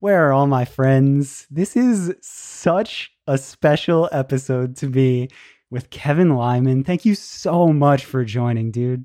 [0.00, 1.46] Where are all my friends?
[1.50, 5.28] This is such a special episode to be
[5.70, 6.84] with Kevin Lyman.
[6.84, 9.04] Thank you so much for joining, dude.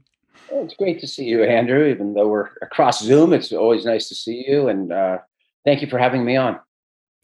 [0.50, 1.86] Well, it's great to see you, Andrew.
[1.86, 4.70] Even though we're across Zoom, it's always nice to see you.
[4.70, 5.18] And uh,
[5.66, 6.62] thank you for having me on.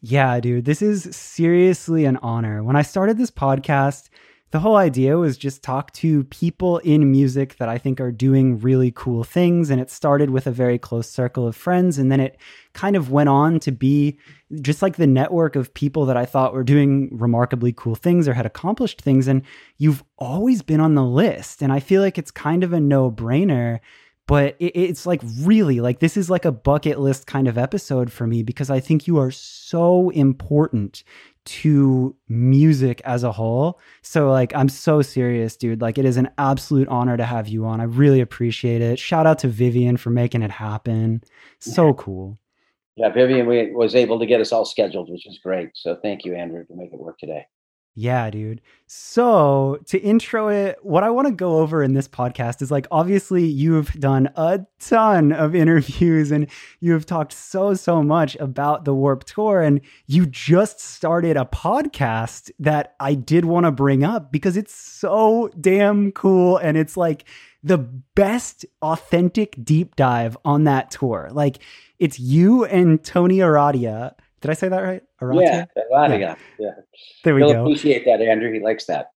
[0.01, 2.65] Yeah, dude, this is seriously an honor.
[2.65, 4.09] When I started this podcast,
[4.51, 8.59] the whole idea was just talk to people in music that I think are doing
[8.59, 9.69] really cool things.
[9.69, 11.97] And it started with a very close circle of friends.
[11.97, 12.37] And then it
[12.73, 14.19] kind of went on to be
[14.61, 18.33] just like the network of people that I thought were doing remarkably cool things or
[18.33, 19.27] had accomplished things.
[19.27, 19.43] And
[19.77, 21.61] you've always been on the list.
[21.61, 23.79] And I feel like it's kind of a no brainer
[24.27, 28.09] but it, it's like really like this is like a bucket list kind of episode
[28.09, 31.03] for me because I think you are so important
[31.43, 33.79] to music as a whole.
[34.01, 35.81] So like I'm so serious, dude.
[35.81, 37.81] Like it is an absolute honor to have you on.
[37.81, 38.99] I really appreciate it.
[38.99, 41.23] Shout out to Vivian for making it happen.
[41.59, 42.37] So cool.
[42.95, 45.69] Yeah, Vivian we was able to get us all scheduled, which is great.
[45.73, 47.45] So thank you, Andrew, to make it work today.
[47.93, 48.61] Yeah, dude.
[48.87, 52.87] So, to intro it, what I want to go over in this podcast is like,
[52.89, 56.47] obviously, you've done a ton of interviews and
[56.79, 59.61] you have talked so, so much about the Warp Tour.
[59.61, 64.73] And you just started a podcast that I did want to bring up because it's
[64.73, 66.55] so damn cool.
[66.57, 67.25] And it's like
[67.61, 71.29] the best authentic deep dive on that tour.
[71.31, 71.59] Like,
[71.99, 75.03] it's you and Tony Arratia did I say that right?
[75.21, 75.67] Aratia?
[75.75, 76.19] Yeah, Aratia.
[76.19, 76.35] Yeah.
[76.59, 76.71] yeah.
[77.23, 77.61] There we He'll go.
[77.61, 78.51] Appreciate that, Andrew.
[78.51, 79.11] He likes that.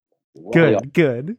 [0.53, 1.36] good, good.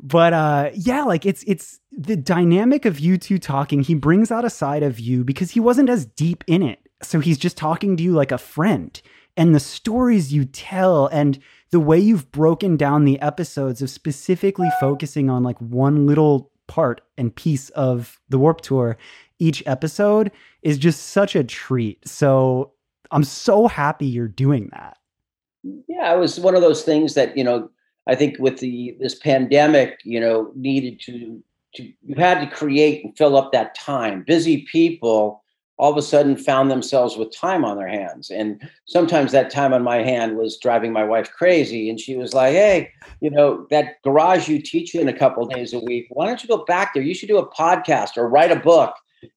[0.00, 3.82] But uh, yeah, like it's it's the dynamic of you two talking.
[3.82, 7.20] He brings out a side of you because he wasn't as deep in it, so
[7.20, 9.00] he's just talking to you like a friend.
[9.36, 11.38] And the stories you tell and
[11.70, 17.00] the way you've broken down the episodes of specifically focusing on like one little part
[17.16, 18.96] and piece of the Warp Tour
[19.38, 20.30] each episode
[20.62, 22.06] is just such a treat.
[22.06, 22.72] So
[23.12, 24.98] I'm so happy you're doing that.
[25.62, 27.70] Yeah, it was one of those things that, you know,
[28.08, 31.42] I think with the this pandemic, you know, needed to
[31.76, 34.24] to you had to create and fill up that time.
[34.26, 35.42] Busy people
[35.78, 38.30] all of a sudden found themselves with time on their hands.
[38.30, 41.88] And sometimes that time on my hand was driving my wife crazy.
[41.88, 42.90] And she was like, Hey,
[43.20, 46.48] you know, that garage you teach in a couple days a week, why don't you
[46.48, 47.02] go back there?
[47.02, 48.94] You should do a podcast or write a book.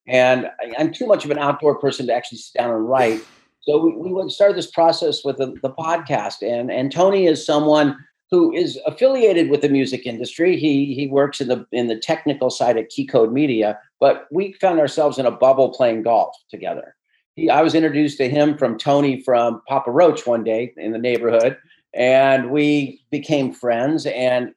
[0.07, 3.23] And I'm too much of an outdoor person to actually sit down and write.
[3.67, 7.97] So we, we started this process with the, the podcast, and and Tony is someone
[8.31, 10.57] who is affiliated with the music industry.
[10.57, 14.79] He he works in the in the technical side at Keycode Media, but we found
[14.79, 16.95] ourselves in a bubble playing golf together.
[17.35, 20.99] He, I was introduced to him from Tony from Papa Roach one day in the
[20.99, 21.57] neighborhood,
[21.93, 24.05] and we became friends.
[24.05, 24.53] And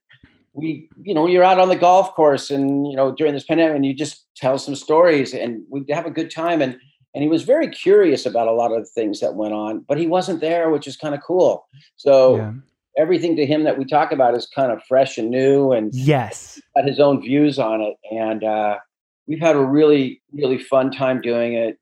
[0.53, 3.77] we, you know, you're out on the golf course, and you know, during this pandemic,
[3.77, 6.61] and you just tell some stories, and we have a good time.
[6.61, 6.79] And
[7.15, 9.99] and he was very curious about a lot of the things that went on but
[9.99, 11.67] he wasn't there which is kind of cool.
[11.97, 12.53] So yeah.
[12.97, 16.61] everything to him that we talk about is kind of fresh and new and yes.
[16.77, 18.79] had his own views on it and uh,
[19.27, 21.79] we've had a really really fun time doing it.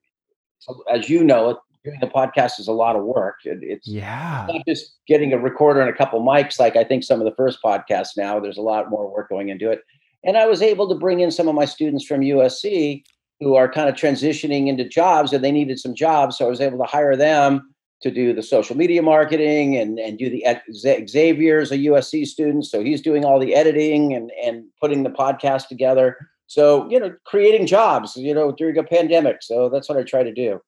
[0.59, 4.45] So, as you know doing the podcast is a lot of work it, it's yeah.
[4.49, 7.35] not just getting a recorder and a couple mics like i think some of the
[7.35, 9.81] first podcasts now there's a lot more work going into it.
[10.23, 13.03] And i was able to bring in some of my students from usc
[13.39, 16.37] who are kind of transitioning into jobs and they needed some jobs.
[16.37, 20.17] So I was able to hire them to do the social media marketing and, and
[20.17, 22.65] do the Xavier's a USC student.
[22.65, 26.15] So he's doing all the editing and, and putting the podcast together.
[26.47, 29.37] So, you know, creating jobs, you know, during a pandemic.
[29.41, 30.59] So that's what I try to do.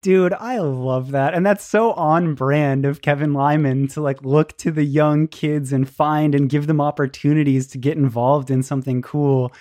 [0.00, 1.34] Dude, I love that.
[1.34, 5.72] And that's so on brand of Kevin Lyman to like look to the young kids
[5.72, 9.52] and find and give them opportunities to get involved in something cool.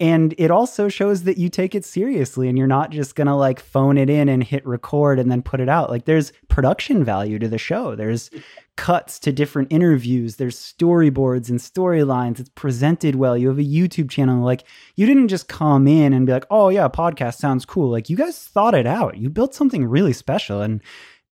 [0.00, 3.34] And it also shows that you take it seriously and you're not just going to
[3.34, 5.90] like phone it in and hit record and then put it out.
[5.90, 7.94] Like there's production value to the show.
[7.94, 8.30] There's
[8.76, 12.40] cuts to different interviews, there's storyboards and storylines.
[12.40, 13.36] It's presented well.
[13.36, 14.42] You have a YouTube channel.
[14.42, 14.64] Like
[14.96, 18.16] you didn't just come in and be like, "Oh yeah, podcast sounds cool." Like you
[18.16, 19.18] guys thought it out.
[19.18, 20.80] You built something really special and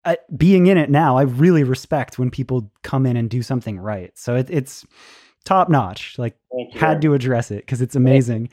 [0.05, 3.79] uh, being in it now, I really respect when people come in and do something
[3.79, 4.17] right.
[4.17, 4.87] So it, it's
[5.49, 6.19] top notch.
[6.19, 6.37] Like
[6.75, 8.50] had to address it because it's amazing.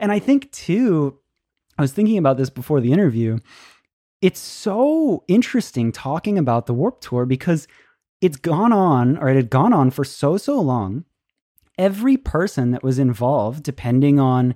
[0.00, 1.18] And I think too,
[1.76, 3.38] I was thinking about this before the interview.
[4.20, 7.66] It's so interesting talking about the Warp Tour because
[8.20, 11.04] it's gone on, or it had gone on for so, so long.
[11.76, 14.54] Every person that was involved, depending on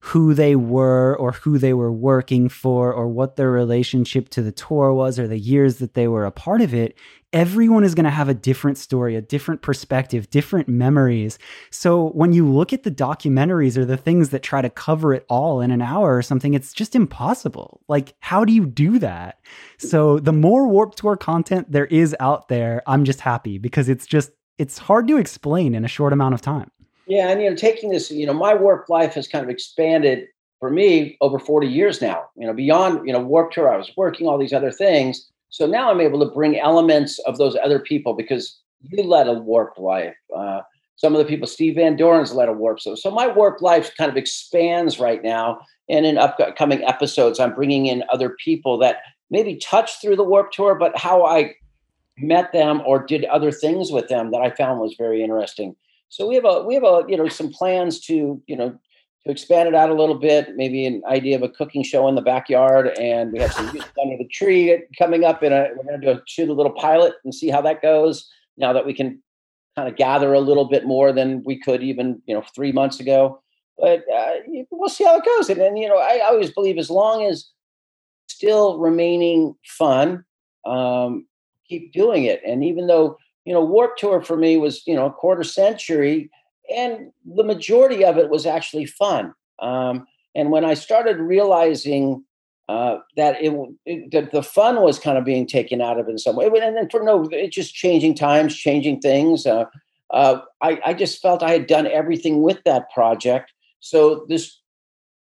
[0.00, 4.52] who they were or who they were working for or what their relationship to the
[4.52, 6.96] tour was or the years that they were a part of it,
[7.34, 11.36] everyone is going to have a different story, a different perspective, different memories.
[11.70, 15.26] So when you look at the documentaries or the things that try to cover it
[15.28, 17.80] all in an hour or something, it's just impossible.
[17.88, 19.40] Like, how do you do that?
[19.78, 24.06] So the more Warp Tour content there is out there, I'm just happy because it's
[24.06, 26.70] just, it's hard to explain in a short amount of time.
[27.08, 30.28] Yeah, and you know, taking this, you know, my work life has kind of expanded
[30.60, 32.26] for me over 40 years now.
[32.36, 35.28] You know, beyond, you know, Warp Tour, I was working all these other things.
[35.54, 39.34] So now I'm able to bring elements of those other people because you led a
[39.34, 40.16] warp life.
[40.36, 40.62] Uh,
[40.96, 42.80] some of the people, Steve Van Doren's led a warp.
[42.80, 45.60] So, so my work life kind of expands right now.
[45.88, 48.96] And in upcoming episodes, I'm bringing in other people that
[49.30, 51.54] maybe touched through the warp tour, but how I
[52.18, 55.76] met them or did other things with them that I found was very interesting.
[56.08, 58.76] So we have a we have a you know some plans to you know
[59.24, 60.56] to expand it out a little bit.
[60.56, 63.68] Maybe an idea of a cooking show in the backyard, and we have some
[64.02, 65.42] under the tree coming up.
[65.42, 68.28] And we're going to do a, shoot a little pilot and see how that goes.
[68.56, 69.20] Now that we can
[69.76, 73.00] kind of gather a little bit more than we could even you know three months
[73.00, 73.40] ago.
[73.78, 74.34] But uh,
[74.70, 75.48] we'll see how it goes.
[75.48, 77.50] And then you know I always believe as long as
[78.28, 80.24] still remaining fun,
[80.64, 81.26] um,
[81.68, 82.40] keep doing it.
[82.46, 86.30] And even though you know, Warp Tour for me was, you know, a quarter century,
[86.74, 89.34] and the majority of it was actually fun.
[89.60, 92.24] Um, and when I started realizing
[92.68, 93.52] uh, that it,
[93.84, 96.46] it, that the fun was kind of being taken out of it in some way,
[96.46, 99.46] and then for no, it's just changing times, changing things.
[99.46, 99.64] Uh,
[100.10, 103.52] uh, I, I just felt I had done everything with that project.
[103.80, 104.60] So this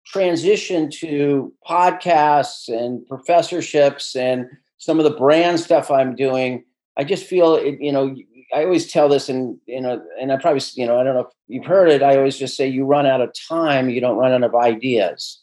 [0.07, 4.47] transition to podcasts and professorships and
[4.79, 6.65] some of the brand stuff I'm doing
[6.97, 8.15] I just feel it, you know,
[8.55, 11.23] I always tell this and, you know, and I probably, you know, I don't know
[11.23, 12.03] if you've heard it.
[12.03, 15.43] I always just say you run out of time, you don't run out of ideas,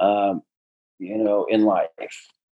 [0.00, 0.42] um,
[0.98, 1.88] you know, in life.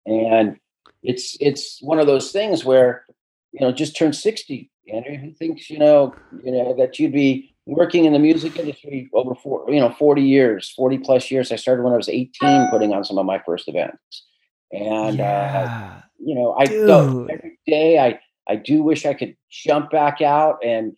[0.04, 0.58] And
[1.02, 3.04] it's, it's one of those things where,
[3.52, 7.54] you know, just turned 60, Andrew, who thinks, you know, you know, that you'd be
[7.66, 11.52] working in the music industry over four, you know, 40 years, 40 plus years.
[11.52, 14.24] I started when I was 18 putting on some of my first events.
[14.72, 15.94] And, uh, yeah.
[15.96, 18.18] uh, you know, I every day I,
[18.52, 20.94] I do wish I could jump back out and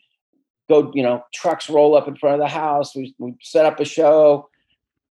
[0.69, 2.97] go, you know, trucks roll up in front of the house.
[2.97, 4.49] We, we set up a show.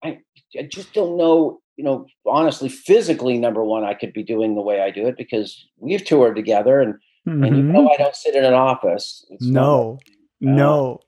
[0.02, 0.20] I,
[0.58, 4.62] I just don't know, you know, honestly, physically, number one, I could be doing the
[4.62, 6.94] way I do it because we've toured together and,
[7.28, 7.44] mm-hmm.
[7.44, 7.92] and you know, mm-hmm.
[7.92, 9.26] I don't sit in an office.
[9.28, 9.98] It's no,
[10.40, 11.00] not, uh, no.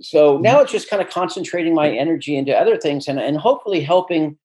[0.00, 3.82] So now it's just kind of concentrating my energy into other things and, and hopefully
[3.82, 4.36] helping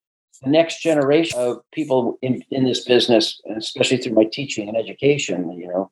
[0.43, 5.51] the next generation of people in, in this business, especially through my teaching and education,
[5.57, 5.91] you know,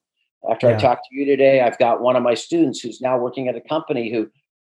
[0.49, 0.77] after yeah.
[0.77, 3.55] I talked to you today, I've got one of my students who's now working at
[3.55, 4.29] a company who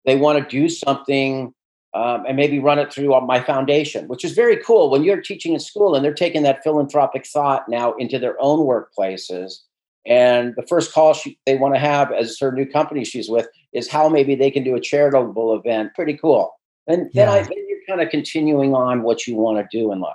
[0.05, 1.53] they want to do something
[1.95, 4.91] um, and maybe run it through my foundation, which is very cool.
[4.91, 8.67] When you're teaching in school and they're taking that philanthropic thought now into their own
[8.67, 9.59] workplaces.
[10.05, 13.47] And the first call she, they want to have as her new company she's with
[13.73, 15.95] is how maybe they can do a charitable event.
[15.95, 16.53] Pretty cool.
[16.89, 17.27] And yeah.
[17.27, 20.15] then, I, then you're kind of continuing on what you want to do in life.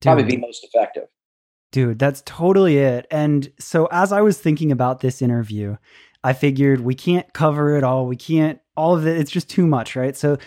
[0.00, 0.06] Dude.
[0.06, 1.08] Probably be most effective.
[1.70, 3.06] Dude, that's totally it.
[3.10, 5.76] And so as I was thinking about this interview,
[6.24, 8.06] I figured we can't cover it all.
[8.06, 9.18] We can't all of it.
[9.18, 10.16] It's just too much, right?
[10.16, 10.38] So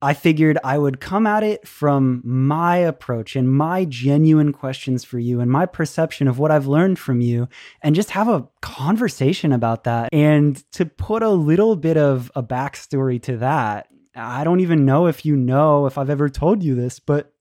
[0.00, 5.20] I figured I would come at it from my approach and my genuine questions for
[5.20, 7.48] you and my perception of what I've learned from you
[7.82, 10.08] and just have a conversation about that.
[10.12, 13.86] And to put a little bit of a backstory to that,
[14.16, 17.32] I don't even know if you know if I've ever told you this, but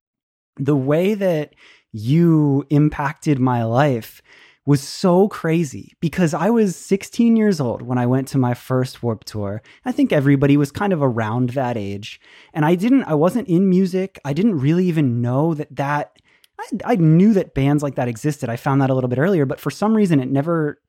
[0.57, 1.56] the way that
[1.92, 4.22] you impacted my life
[4.66, 9.01] was so crazy because I was 16 years old when I went to my first
[9.01, 9.62] Warp Tour.
[9.86, 12.22] I think everybody was kind of around that age.
[12.54, 14.20] And I didn't, I wasn't in music.
[14.24, 16.20] I didn't really even know that that,
[16.60, 18.50] I, I knew that bands like that existed.
[18.50, 20.80] I found that a little bit earlier, but for some reason it never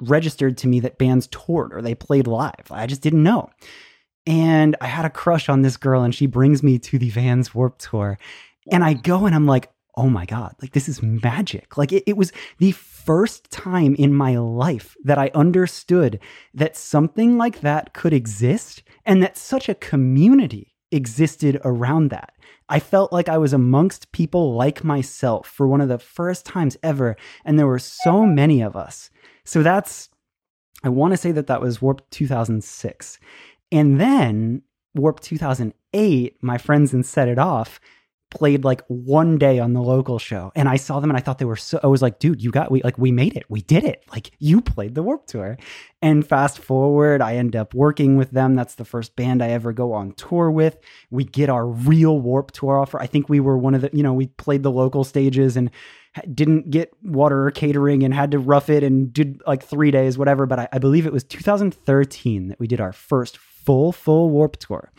[0.00, 2.66] registered to me that bands toured or they played live.
[2.70, 3.48] I just didn't know.
[4.26, 7.54] And I had a crush on this girl and she brings me to the Vans
[7.54, 8.18] Warp Tour.
[8.72, 11.76] And I go and I'm like, oh my God, like this is magic.
[11.76, 16.20] Like it, it, was the first time in my life that I understood
[16.54, 22.32] that something like that could exist and that such a community existed around that.
[22.68, 26.76] I felt like I was amongst people like myself for one of the first times
[26.82, 27.16] ever.
[27.44, 29.10] And there were so many of us.
[29.44, 30.08] So that's,
[30.84, 33.18] I want to say that that was Warp 2006.
[33.72, 34.62] And then
[34.94, 37.80] Warp 2008, my friends and Set It Off
[38.30, 41.38] played like one day on the local show and I saw them and I thought
[41.38, 43.44] they were so I was like, dude, you got we like we made it.
[43.48, 44.04] We did it.
[44.10, 45.58] Like you played the Warp Tour.
[46.02, 48.54] And fast forward, I end up working with them.
[48.54, 50.78] That's the first band I ever go on tour with.
[51.10, 52.98] We get our real Warp Tour offer.
[53.00, 55.70] I think we were one of the, you know, we played the local stages and
[56.34, 60.18] didn't get water or catering and had to rough it and did like three days,
[60.18, 60.46] whatever.
[60.46, 64.56] But I, I believe it was 2013 that we did our first full, full Warp
[64.56, 64.90] Tour.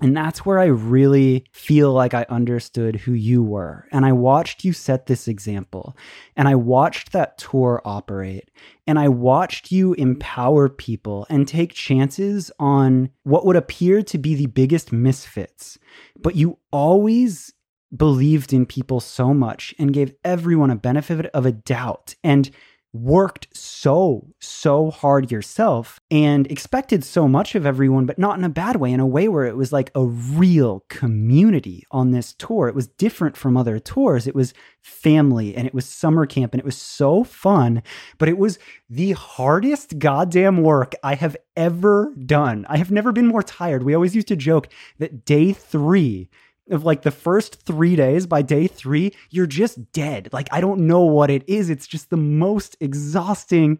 [0.00, 3.86] And that's where I really feel like I understood who you were.
[3.92, 5.96] And I watched you set this example.
[6.34, 8.50] And I watched that tour operate.
[8.86, 14.34] And I watched you empower people and take chances on what would appear to be
[14.34, 15.78] the biggest misfits.
[16.20, 17.52] But you always
[17.94, 22.14] believed in people so much and gave everyone a benefit of a doubt.
[22.24, 22.50] And
[22.92, 28.50] worked so, so hard yourself and expected so much of everyone, but not in a
[28.50, 32.68] bad way, in a way where it was like a real community on this tour.
[32.68, 34.26] It was different from other tours.
[34.26, 37.82] It was family and it was summer camp and it was so fun,
[38.18, 38.58] but it was
[38.90, 42.66] the hardest goddamn work I have ever done.
[42.68, 43.82] I have never been more tired.
[43.84, 44.68] We always used to joke
[44.98, 46.28] that day three,
[46.70, 50.28] of like the first three days, by day three, you're just dead.
[50.32, 51.70] Like, I don't know what it is.
[51.70, 53.78] It's just the most exhausting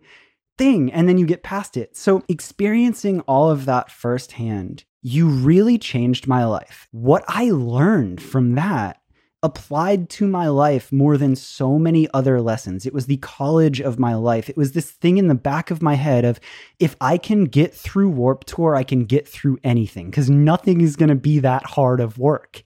[0.59, 0.93] thing.
[0.93, 1.97] And then you get past it.
[1.97, 6.89] So, experiencing all of that firsthand, you really changed my life.
[6.93, 9.02] What I learned from that
[9.43, 12.87] applied to my life more than so many other lessons.
[12.87, 14.49] It was the college of my life.
[14.49, 16.39] It was this thing in the back of my head of
[16.79, 20.97] if I can get through Warp Tour, I can get through anything because nothing is
[20.97, 22.63] going to be that hard of work.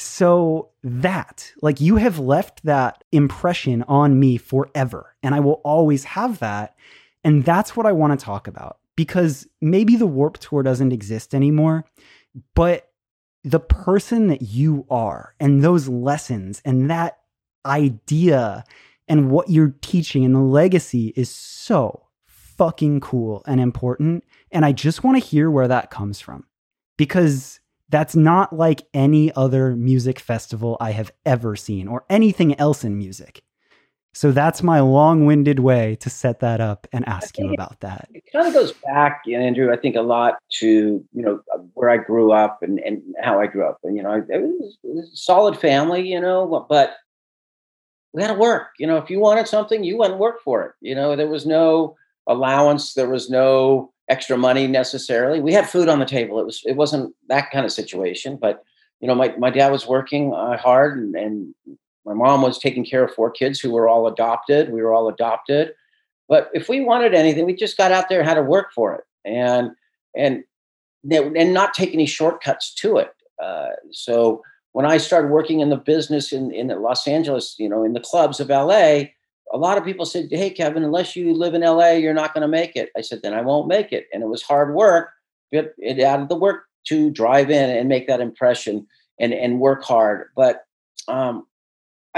[0.00, 5.16] So, that, like, you have left that impression on me forever.
[5.24, 6.76] And I will always have that.
[7.24, 11.34] And that's what I want to talk about because maybe the Warp Tour doesn't exist
[11.34, 11.84] anymore,
[12.54, 12.87] but
[13.44, 17.18] the person that you are and those lessons and that
[17.64, 18.64] idea
[19.06, 24.24] and what you're teaching and the legacy is so fucking cool and important.
[24.50, 26.44] And I just want to hear where that comes from
[26.96, 32.84] because that's not like any other music festival I have ever seen or anything else
[32.84, 33.42] in music.
[34.14, 38.08] So that's my long-winded way to set that up and ask you about that.
[38.12, 39.72] It kind of goes back, Andrew.
[39.72, 41.40] I think a lot to you know
[41.74, 44.78] where I grew up and, and how I grew up, and you know, it was,
[44.82, 46.96] it was a solid family, you know, but
[48.12, 48.68] we had to work.
[48.78, 50.72] You know, if you wanted something, you went and worked for it.
[50.80, 51.96] You know, there was no
[52.26, 55.40] allowance, there was no extra money necessarily.
[55.40, 56.40] We had food on the table.
[56.40, 58.62] It was it wasn't that kind of situation, but
[59.00, 61.54] you know, my, my dad was working uh, hard and, and
[62.04, 64.72] my mom was taking care of four kids who were all adopted.
[64.72, 65.72] We were all adopted.
[66.28, 68.94] But if we wanted anything, we just got out there and had to work for
[68.94, 69.70] it, and
[70.16, 70.44] and
[71.10, 73.12] and not take any shortcuts to it.
[73.42, 77.82] Uh, so when I started working in the business in in Los Angeles, you know,
[77.82, 79.08] in the clubs of LA,
[79.52, 82.42] a lot of people said, "Hey, Kevin, unless you live in LA, you're not going
[82.42, 85.10] to make it." I said, "Then I won't make it," and it was hard work,
[85.50, 88.86] but it added the work to drive in and make that impression
[89.18, 90.28] and and work hard.
[90.36, 90.64] But
[91.06, 91.46] um,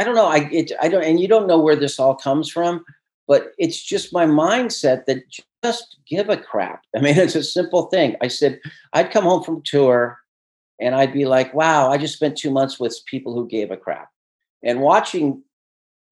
[0.00, 0.28] I don't know.
[0.28, 2.86] I it, I don't, and you don't know where this all comes from,
[3.28, 5.18] but it's just my mindset that
[5.62, 6.84] just give a crap.
[6.96, 8.16] I mean, it's a simple thing.
[8.22, 8.60] I said
[8.94, 10.16] I'd come home from tour,
[10.80, 13.76] and I'd be like, "Wow, I just spent two months with people who gave a
[13.76, 14.08] crap,"
[14.64, 15.42] and watching.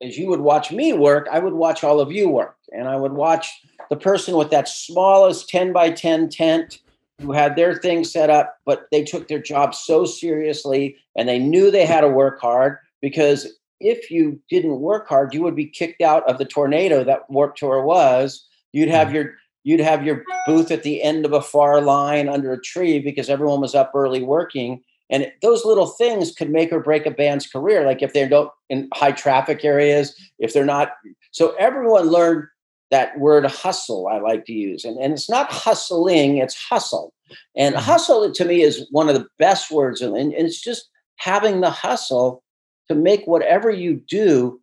[0.01, 2.95] As you would watch me work, I would watch all of you work, and I
[2.95, 3.51] would watch
[3.91, 6.79] the person with that smallest 10 by 10 tent
[7.21, 11.41] who had their thing set up, but they took their job so seriously and they
[11.41, 15.67] knew they had to work hard because if you didn't work hard, you would be
[15.67, 18.47] kicked out of the tornado that Warp Tour was.
[18.73, 19.15] You'd have mm.
[19.15, 23.01] your you'd have your booth at the end of a far line under a tree
[23.01, 24.83] because everyone was up early working.
[25.11, 27.85] And those little things could make or break a band's career.
[27.85, 30.93] Like if they don't in high traffic areas, if they're not.
[31.33, 32.47] So everyone learned
[32.91, 34.85] that word hustle, I like to use.
[34.85, 37.13] And, and it's not hustling, it's hustle.
[37.57, 37.85] And mm-hmm.
[37.85, 40.01] hustle to me is one of the best words.
[40.01, 42.43] And, and it's just having the hustle
[42.89, 44.61] to make whatever you do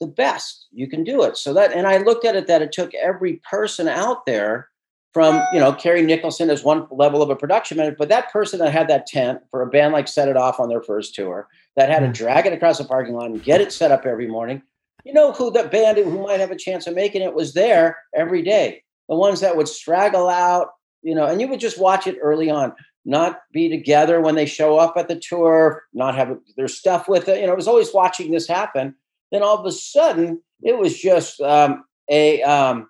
[0.00, 1.36] the best you can do it.
[1.36, 4.68] So that, and I looked at it that it took every person out there
[5.12, 8.58] from, you know, Kerry Nicholson as one level of a production manager, but that person
[8.58, 11.48] that had that tent for a band like Set It Off on their first tour,
[11.76, 12.14] that had to mm.
[12.14, 14.62] drag it across the parking lot and get it set up every morning.
[15.04, 17.98] You know who the band who might have a chance of making it was there
[18.16, 18.82] every day.
[19.08, 20.68] The ones that would straggle out,
[21.02, 22.72] you know, and you would just watch it early on
[23.04, 27.28] not be together when they show up at the tour, not have their stuff with
[27.28, 27.40] it.
[27.40, 28.94] You know, I was always watching this happen.
[29.30, 32.88] Then all of a sudden, it was just um, a, um,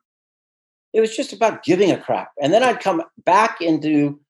[0.92, 2.32] it was just about giving a crap.
[2.42, 4.20] And then I'd come back into,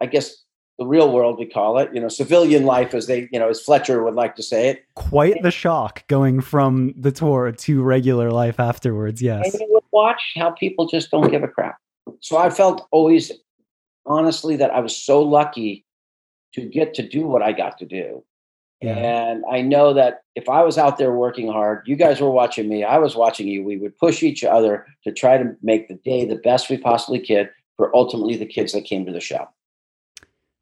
[0.00, 0.44] I guess,
[0.78, 3.60] the real world, we call it, you know, civilian life, as they, you know, as
[3.60, 4.84] Fletcher would like to say it.
[4.94, 9.20] Quite the shock going from the tour to regular life afterwards.
[9.20, 9.52] Yes.
[9.52, 11.78] And you would watch how people just don't give a crap.
[12.20, 13.32] So I felt always,
[14.08, 15.84] honestly, that I was so lucky
[16.54, 18.24] to get to do what I got to do.
[18.80, 18.94] Yeah.
[18.96, 22.68] And I know that if I was out there working hard, you guys were watching
[22.68, 25.94] me, I was watching you, we would push each other to try to make the
[26.04, 29.48] day the best we possibly could for ultimately the kids that came to the show.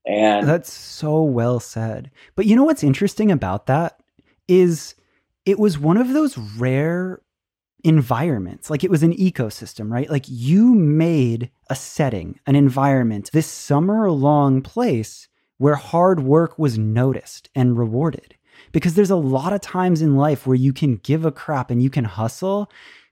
[0.07, 2.11] And that's so well said.
[2.37, 4.01] But you know what's interesting about that
[4.49, 4.95] is
[5.45, 7.21] it was one of those rare
[7.85, 8.71] environments.
[8.71, 10.11] Like it was an ecosystem, right?
[10.11, 15.29] Like you made a setting, an environment, this summer long place
[15.59, 18.35] where hard work was noticed and rewarded.
[18.73, 21.83] Because there's a lot of times in life where you can give a crap and
[21.83, 22.71] you can hustle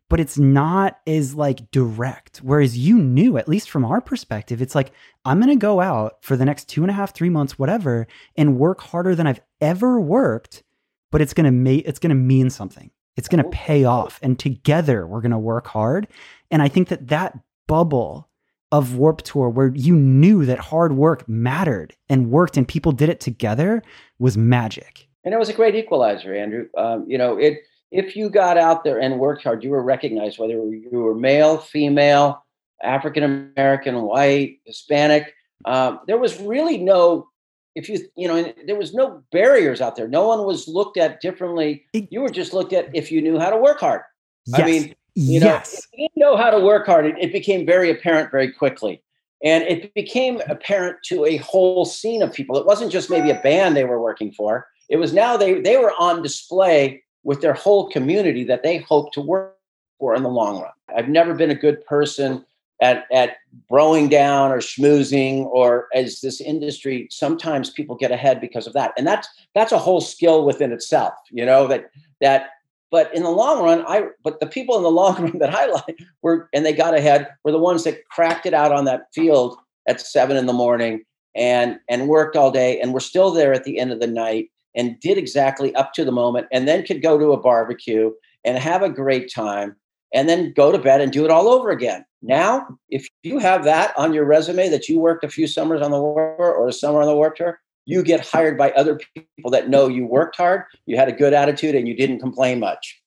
[0.09, 2.39] but it's not as like direct.
[2.39, 4.93] Whereas you knew, at least from our perspective, it's like,
[5.25, 8.07] I'm going to go out for the next two and a half, three months, whatever,
[8.37, 10.63] and work harder than I've ever worked,
[11.11, 12.91] but it's going to make, it's going to mean something.
[13.17, 14.19] It's going to pay off.
[14.23, 16.09] And together we're going to work hard.
[16.51, 18.29] And I think that that bubble
[18.73, 23.09] of Warp Tour where you knew that hard work mattered and worked and people did
[23.09, 23.83] it together
[24.19, 25.09] was magic.
[25.25, 26.69] And it was a great equalizer, Andrew.
[26.77, 30.39] Um, you know, it, if you got out there and worked hard, you were recognized,
[30.39, 32.45] whether you were male, female,
[32.83, 35.33] African American, white, Hispanic.
[35.65, 37.29] Um, there was really no,
[37.75, 40.09] if you, you know, there was no barriers out there.
[40.09, 41.85] No one was looked at differently.
[41.93, 44.03] You were just looked at if you knew how to work hard.
[44.47, 44.61] Yes.
[44.61, 45.75] I mean, you know, yes.
[45.75, 49.03] if you didn't know how to work hard, it, it became very apparent very quickly.
[49.43, 52.57] And it became apparent to a whole scene of people.
[52.57, 54.67] It wasn't just maybe a band they were working for.
[54.89, 59.13] It was now they they were on display with their whole community that they hope
[59.13, 59.57] to work
[59.99, 60.73] for in the long run.
[60.97, 62.45] I've never been a good person
[62.85, 63.37] at at
[63.73, 68.93] broing down or schmoozing or as this industry sometimes people get ahead because of that.
[68.99, 72.51] And that's that's a whole skill within itself you know that that
[72.91, 75.67] but in the long run i but the people in the long run that i
[75.67, 79.07] like were and they got ahead were the ones that cracked it out on that
[79.13, 79.57] field
[79.89, 81.03] at seven in the morning
[81.35, 84.51] and and worked all day and were still there at the end of the night
[84.77, 88.11] and did exactly up to the moment and then could go to a barbecue
[88.45, 89.75] and have a great time
[90.15, 92.05] and then go to bed and do it all over again.
[92.23, 95.91] Now, if you have that on your resume that you worked a few summers on
[95.91, 99.51] the war or a summer on the work tour, you get hired by other people
[99.51, 103.03] that know you worked hard, you had a good attitude, and you didn't complain much.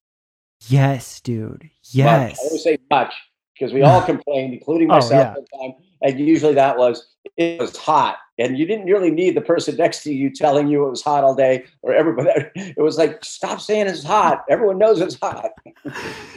[0.68, 1.70] Yes, dude.
[1.92, 2.32] Yes.
[2.32, 2.40] Much.
[2.40, 3.14] I always say much
[3.58, 5.72] because we all complained, including oh, myself oh, yeah.
[6.04, 10.04] And usually that was it was hot and you didn't really need the person next
[10.04, 13.60] to you telling you it was hot all day or everybody it was like stop
[13.60, 15.52] saying it's hot everyone knows it's hot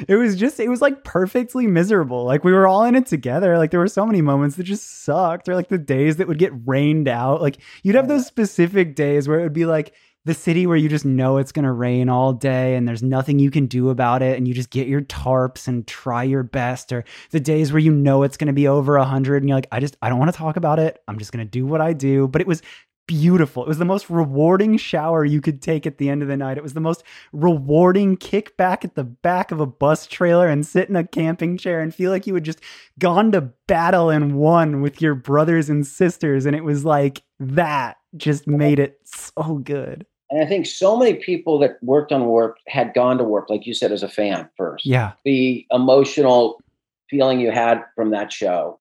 [0.08, 2.24] it was just it was like perfectly miserable.
[2.24, 3.58] Like we were all in it together.
[3.58, 5.48] Like there were so many moments that just sucked.
[5.48, 7.40] Or like the days that would get rained out.
[7.42, 9.94] Like you'd have those specific days where it would be like
[10.26, 13.38] the city where you just know it's going to rain all day and there's nothing
[13.38, 16.92] you can do about it and you just get your tarps and try your best.
[16.92, 19.68] Or the days where you know it's going to be over 100 and you're like
[19.72, 21.02] I just I don't want to talk about it.
[21.08, 22.28] I'm just going to do what I do.
[22.28, 22.62] But it was
[23.10, 23.64] beautiful.
[23.64, 26.56] It was the most rewarding shower you could take at the end of the night.
[26.56, 30.64] It was the most rewarding kick back at the back of a bus trailer and
[30.64, 32.60] sit in a camping chair and feel like you had just
[33.00, 37.96] gone to battle and won with your brothers and sisters and it was like that
[38.16, 40.06] just made it so good.
[40.30, 43.66] And I think so many people that worked on Warp had gone to Warp, like
[43.66, 44.86] you said, as a fan first.
[44.86, 45.14] Yeah.
[45.24, 46.60] The emotional
[47.08, 48.78] feeling you had from that show.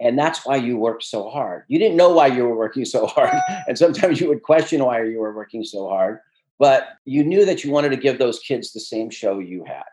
[0.00, 1.64] And that's why you worked so hard.
[1.68, 3.34] You didn't know why you were working so hard.
[3.68, 6.20] And sometimes you would question why you were working so hard.
[6.58, 9.84] But you knew that you wanted to give those kids the same show you had.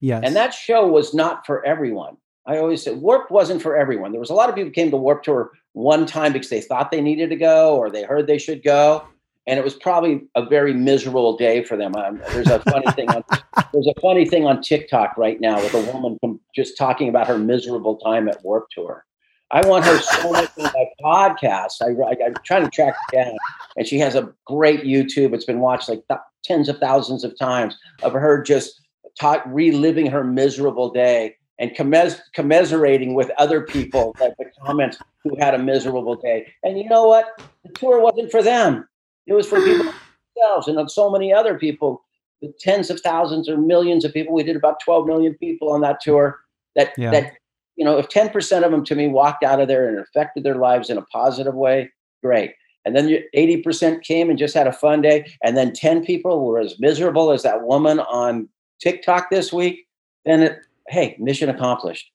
[0.00, 0.22] Yes.
[0.24, 2.16] And that show was not for everyone.
[2.44, 4.10] I always said Warp wasn't for everyone.
[4.10, 6.90] There was a lot of people came to Warp Tour one time because they thought
[6.90, 9.06] they needed to go or they heard they should go
[9.46, 11.96] and it was probably a very miserable day for them.
[11.96, 13.24] Um, there's a funny thing on
[13.72, 16.18] there's a funny thing on TikTok right now with a woman
[16.54, 19.04] just talking about her miserable time at Warp Tour.
[19.52, 21.82] I want her so much in my podcast.
[21.82, 23.36] I, I, am trying to track it down,
[23.76, 25.34] and she has a great YouTube.
[25.34, 28.80] It's been watched like th- tens of thousands of times of her just
[29.20, 35.36] talk, reliving her miserable day and commes- commiserating with other people like the comments who
[35.38, 36.46] had a miserable day.
[36.62, 37.40] And you know what?
[37.64, 38.88] The tour wasn't for them.
[39.26, 39.92] It was for people
[40.34, 42.02] themselves and so many other people,
[42.40, 44.34] the tens of thousands or millions of people.
[44.34, 46.40] We did about 12 million people on that tour.
[46.74, 47.10] That yeah.
[47.10, 47.32] that
[47.76, 50.56] you know, if 10% of them to me walked out of there and affected their
[50.56, 51.90] lives in a positive way,
[52.22, 52.52] great.
[52.84, 55.32] And then 80% came and just had a fun day.
[55.42, 58.48] And then 10 people were as miserable as that woman on
[58.80, 59.86] TikTok this week.
[60.24, 60.58] Then it,
[60.88, 62.10] hey, mission accomplished.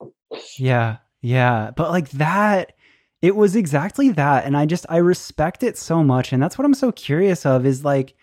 [0.58, 0.98] Yeah.
[1.22, 1.72] Yeah.
[1.76, 2.74] But like that
[3.22, 4.46] It was exactly that.
[4.46, 6.32] And I just, I respect it so much.
[6.32, 8.14] And that's what I'm so curious of is like,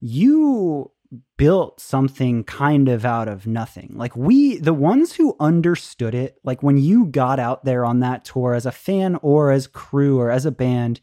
[0.00, 0.90] you
[1.36, 3.92] built something kind of out of nothing.
[3.94, 8.24] Like, we, the ones who understood it, like when you got out there on that
[8.24, 11.00] tour as a fan or as crew or as a band,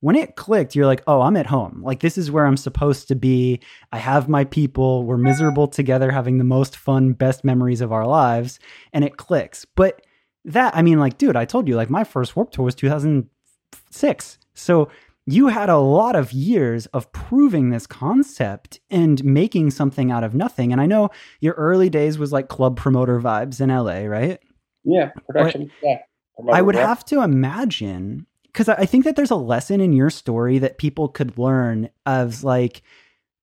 [0.00, 1.80] when it clicked, you're like, oh, I'm at home.
[1.84, 3.60] Like, this is where I'm supposed to be.
[3.92, 5.04] I have my people.
[5.04, 8.58] We're miserable together, having the most fun, best memories of our lives.
[8.92, 9.64] And it clicks.
[9.64, 10.04] But
[10.44, 14.38] that, I mean, like, dude, I told you, like, my first Warp Tour was 2006.
[14.54, 14.88] So
[15.26, 20.34] you had a lot of years of proving this concept and making something out of
[20.34, 20.72] nothing.
[20.72, 24.40] And I know your early days was like club promoter vibes in LA, right?
[24.84, 25.70] Yeah, production.
[25.80, 26.52] But yeah.
[26.52, 30.58] I would have to imagine because I think that there's a lesson in your story
[30.58, 32.82] that people could learn of like,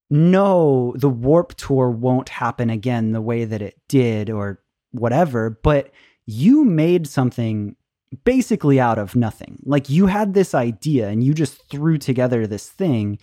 [0.09, 4.61] no, the warp tour won't happen again the way that it did or
[4.91, 5.91] whatever, but
[6.25, 7.75] you made something
[8.23, 9.59] basically out of nothing.
[9.65, 13.19] Like you had this idea and you just threw together this thing.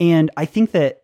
[0.00, 1.02] And I think that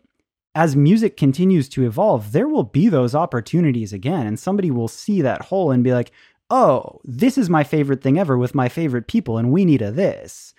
[0.55, 4.27] as music continues to evolve, there will be those opportunities again.
[4.27, 6.11] And somebody will see that hole and be like,
[6.51, 9.91] oh, this is my favorite thing ever with my favorite people, and we need a
[9.91, 10.53] this.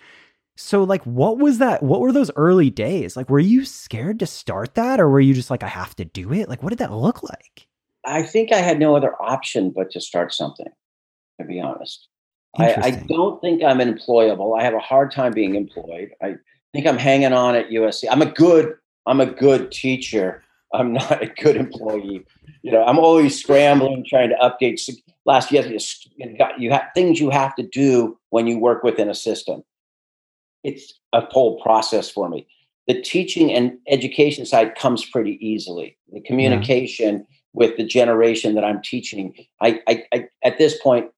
[0.56, 1.82] So, like, what was that?
[1.82, 3.16] What were those early days?
[3.16, 6.04] Like, were you scared to start that, or were you just like, I have to
[6.04, 6.48] do it?
[6.48, 7.68] Like, what did that look like?
[8.04, 10.68] I think I had no other option but to start something,
[11.40, 12.08] to be honest.
[12.58, 14.58] I, I don't think I'm employable.
[14.58, 16.10] I have a hard time being employed.
[16.22, 16.36] I
[16.72, 18.04] think I'm hanging on at USC.
[18.10, 18.74] I'm a good,
[19.06, 20.42] I'm a good teacher.
[20.74, 22.26] I'm not a good employee.
[22.62, 24.78] You know, I'm always scrambling, trying to update
[25.24, 29.08] last year you got you have things you have to do when you work within
[29.08, 29.62] a system
[30.64, 32.46] it's a whole process for me
[32.86, 37.36] the teaching and education side comes pretty easily the communication yeah.
[37.52, 41.10] with the generation that i'm teaching I, I, I at this point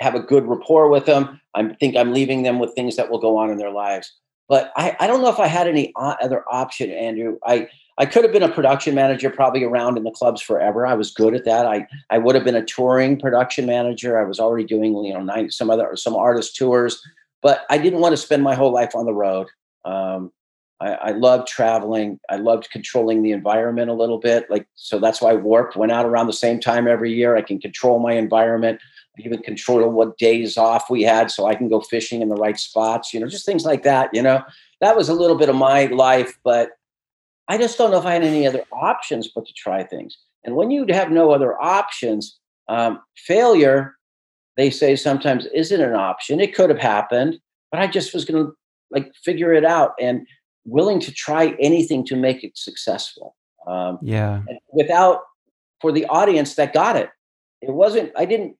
[0.00, 3.20] have a good rapport with them i think i'm leaving them with things that will
[3.20, 4.12] go on in their lives
[4.50, 7.38] but I, I don't know if I had any other option, Andrew.
[7.46, 10.88] I, I could have been a production manager, probably around in the clubs forever.
[10.88, 11.66] I was good at that.
[11.66, 14.20] I, I would have been a touring production manager.
[14.20, 17.00] I was already doing, you know, some other some artist tours,
[17.42, 19.46] but I didn't want to spend my whole life on the road.
[19.84, 20.32] Um,
[20.80, 22.18] I, I loved traveling.
[22.28, 24.50] I loved controlling the environment a little bit.
[24.50, 27.36] Like so, that's why Warp went out around the same time every year.
[27.36, 28.80] I can control my environment
[29.24, 32.58] even control what days off we had so I can go fishing in the right
[32.58, 34.42] spots, you know, just things like that, you know.
[34.80, 36.70] That was a little bit of my life, but
[37.48, 40.16] I just don't know if I had any other options but to try things.
[40.44, 43.96] And when you have no other options, um, failure,
[44.56, 46.40] they say sometimes isn't an option.
[46.40, 47.38] It could have happened,
[47.70, 48.52] but I just was going to
[48.90, 50.26] like figure it out and
[50.64, 53.36] willing to try anything to make it successful.
[53.66, 54.42] Um, yeah.
[54.72, 55.20] Without
[55.80, 57.10] for the audience that got it,
[57.62, 58.12] it wasn't.
[58.16, 58.56] I didn't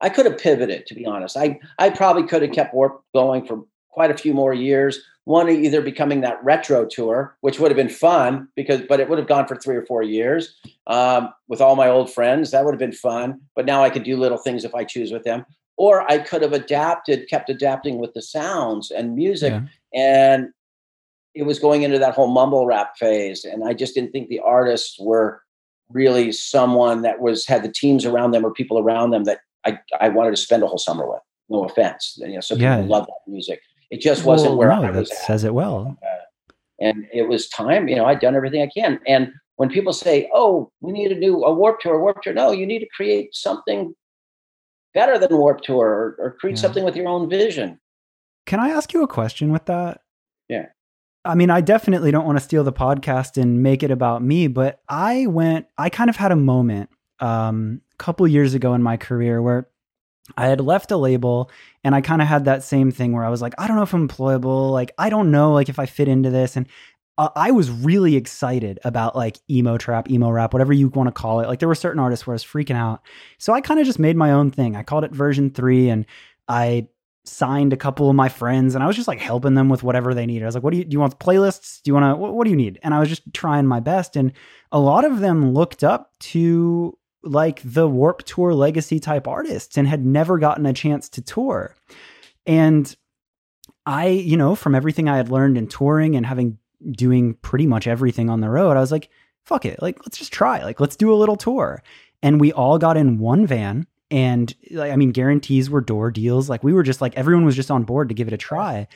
[0.00, 1.36] I could have pivoted, to be honest.
[1.36, 5.00] I I probably could have kept Warp going for quite a few more years.
[5.24, 9.18] One either becoming that retro tour, which would have been fun because, but it would
[9.18, 10.54] have gone for three or four years
[10.86, 12.50] um, with all my old friends.
[12.50, 13.40] That would have been fun.
[13.56, 15.46] But now I could do little things if I choose with them.
[15.78, 19.98] Or I could have adapted, kept adapting with the sounds and music, yeah.
[19.98, 20.48] and
[21.34, 23.44] it was going into that whole mumble rap phase.
[23.44, 25.42] And I just didn't think the artists were
[25.90, 29.78] really someone that was had the teams around them or people around them that I,
[30.00, 31.20] I wanted to spend a whole summer with.
[31.50, 32.76] No offense, you know, yeah.
[32.76, 33.60] people love that music.
[33.90, 35.10] It just wasn't well, where no, I was.
[35.10, 35.26] That at.
[35.26, 35.98] says it well.
[36.02, 37.86] Uh, and it was time.
[37.86, 38.98] You know, I'd done everything I can.
[39.06, 42.50] And when people say, "Oh, we need to do a warp tour," warp tour, no,
[42.50, 43.94] you need to create something
[44.94, 46.62] better than warp tour, or, or create yeah.
[46.62, 47.78] something with your own vision.
[48.46, 50.00] Can I ask you a question with that?
[50.48, 50.66] Yeah.
[51.24, 54.46] I mean, I definitely don't want to steal the podcast and make it about me,
[54.46, 58.82] but I went, I kind of had a moment um, a couple years ago in
[58.82, 59.68] my career where
[60.36, 61.50] I had left a label
[61.82, 63.82] and I kind of had that same thing where I was like, I don't know
[63.82, 64.70] if I'm employable.
[64.70, 66.56] Like, I don't know, like, if I fit into this.
[66.56, 66.66] And
[67.18, 71.12] uh, I was really excited about like emo trap, emo rap, whatever you want to
[71.12, 71.48] call it.
[71.48, 73.02] Like, there were certain artists where I was freaking out.
[73.38, 74.76] So I kind of just made my own thing.
[74.76, 76.06] I called it version three and
[76.48, 76.88] I
[77.26, 80.12] signed a couple of my friends and I was just like helping them with whatever
[80.14, 80.44] they needed.
[80.44, 81.82] I was like, what do you, do you want playlists?
[81.82, 82.78] Do you want to, what, what do you need?
[82.82, 84.16] And I was just trying my best.
[84.16, 84.32] And
[84.72, 89.88] a lot of them looked up to like the Warp Tour legacy type artists and
[89.88, 91.74] had never gotten a chance to tour.
[92.46, 92.94] And
[93.86, 96.58] I, you know, from everything I had learned in touring and having
[96.90, 99.10] doing pretty much everything on the road, I was like,
[99.44, 99.80] fuck it.
[99.82, 100.62] Like, let's just try.
[100.62, 101.82] Like, let's do a little tour.
[102.22, 103.86] And we all got in one van.
[104.10, 106.48] And like, I mean, guarantees were door deals.
[106.48, 108.86] Like, we were just like, everyone was just on board to give it a try.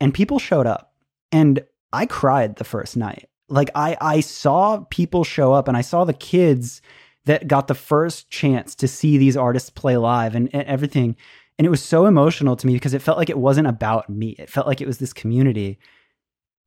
[0.00, 0.92] And people showed up.
[1.30, 3.28] And I cried the first night.
[3.48, 6.80] Like, I, I saw people show up and I saw the kids
[7.24, 11.16] that got the first chance to see these artists play live and, and everything.
[11.58, 14.30] And it was so emotional to me because it felt like it wasn't about me.
[14.38, 15.78] It felt like it was this community.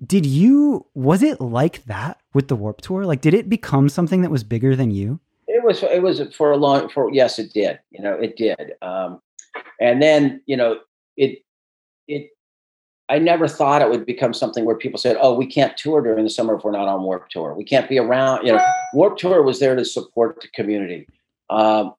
[0.05, 3.05] Did you, was it like that with the Warp Tour?
[3.05, 5.19] Like, did it become something that was bigger than you?
[5.47, 7.79] It was, it was for a long, for, yes, it did.
[7.91, 8.73] You know, it did.
[8.81, 9.21] Um,
[9.79, 10.79] and then, you know,
[11.17, 11.39] it,
[12.07, 12.29] it,
[13.07, 16.23] I never thought it would become something where people said, "Oh, we can't tour during
[16.23, 17.53] the summer if we're not on Warp Tour.
[17.53, 21.07] We can't be around." You know, Warp Tour was there to support the community.
[21.49, 21.93] Um,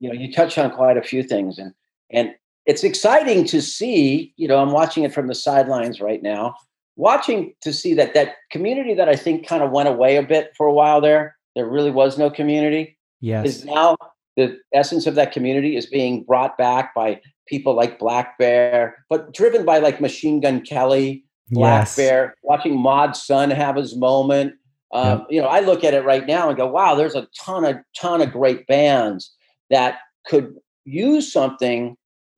[0.00, 1.72] you know, you touch on quite a few things, and
[2.10, 2.34] and
[2.66, 4.32] it's exciting to see.
[4.36, 6.56] You know, I'm watching it from the sidelines right now,
[6.96, 10.52] watching to see that that community that I think kind of went away a bit
[10.56, 11.36] for a while there.
[11.54, 12.98] There really was no community.
[13.20, 13.96] Yes, is now
[14.36, 17.20] the essence of that community is being brought back by
[17.52, 21.96] people like Black Bear, but driven by like Machine Gun Kelly, Black yes.
[21.96, 24.54] Bear, watching Mod Sun have his moment.
[24.94, 25.26] Um, yep.
[25.28, 27.76] You know, I look at it right now and go, wow, there's a ton of
[27.94, 29.34] ton of great bands
[29.68, 30.54] that could
[30.86, 31.94] use something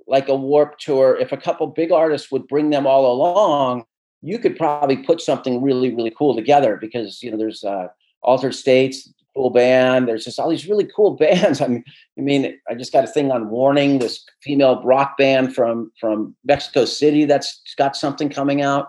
[0.09, 1.17] like a warp tour.
[1.17, 3.85] If a couple big artists would bring them all along,
[4.21, 7.87] you could probably put something really, really cool together because you know there's uh,
[8.21, 10.09] altered states, cool band.
[10.09, 11.61] There's just all these really cool bands.
[11.61, 11.85] I mean,
[12.19, 16.35] I mean, I just got a thing on Warning, this female rock band from from
[16.45, 18.89] Mexico City that's got something coming out.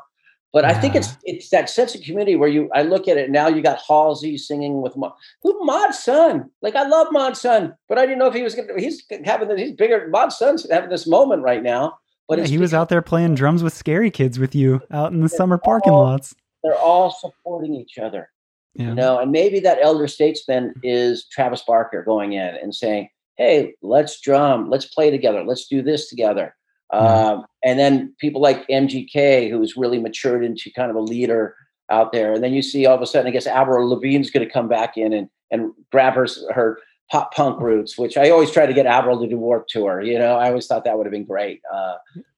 [0.53, 0.71] But yeah.
[0.71, 3.49] I think it's it's that sense of community where you I look at it now.
[3.49, 5.11] You got Halsey singing with Mod,
[5.43, 6.49] who Mod Sun.
[6.61, 8.69] Like I love Mod Sun, but I didn't know if he was gonna.
[8.77, 10.07] He's having this, he's bigger.
[10.09, 11.97] Mod Sun's having this moment right now.
[12.29, 15.19] But yeah, he was out there playing drums with Scary Kids with you out in
[15.19, 16.33] the summer parking all, lots.
[16.63, 18.29] They're all supporting each other.
[18.75, 18.89] Yeah.
[18.89, 23.73] You know, and maybe that elder statesman is Travis Barker going in and saying, "Hey,
[23.81, 26.55] let's drum, let's play together, let's do this together."
[26.91, 31.55] Um, and then people like MGK, who's really matured into kind of a leader
[31.89, 32.33] out there.
[32.33, 34.67] And then you see all of a sudden, I guess Avril Lavigne's going to come
[34.67, 36.79] back in and and grab her her
[37.11, 40.01] pop punk roots, which I always try to get Avril to do Warp Tour.
[40.01, 41.61] You know, I always thought that would have been great.
[41.73, 41.95] Uh,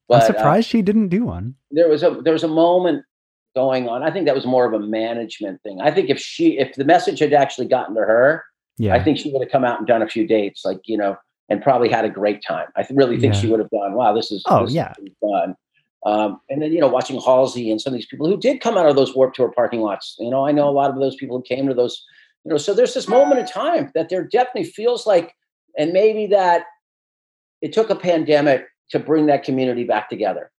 [0.08, 1.56] but, I'm uh, surprised uh, she didn't do one.
[1.72, 3.04] There was a there was a moment
[3.58, 4.04] going on.
[4.04, 5.82] I think that was more of a management thing.
[5.82, 8.44] I think if she if the message had actually gotten to her,
[8.78, 8.94] yeah.
[8.94, 11.18] I think she would have come out and done a few dates, like you know,
[11.50, 12.68] and probably had a great time.
[12.76, 13.40] I really think yeah.
[13.40, 15.56] she would have gone, wow, this is oh this yeah is fun.
[16.06, 18.78] Um, and then you know, watching Halsey and some of these people who did come
[18.78, 20.16] out of those Warp Tour parking lots.
[20.20, 22.06] You know, I know a lot of those people who came to those.
[22.46, 25.34] You know, so there's this moment in time that there definitely feels like,
[25.80, 26.66] and maybe that
[27.64, 30.52] it took a pandemic to bring that community back together.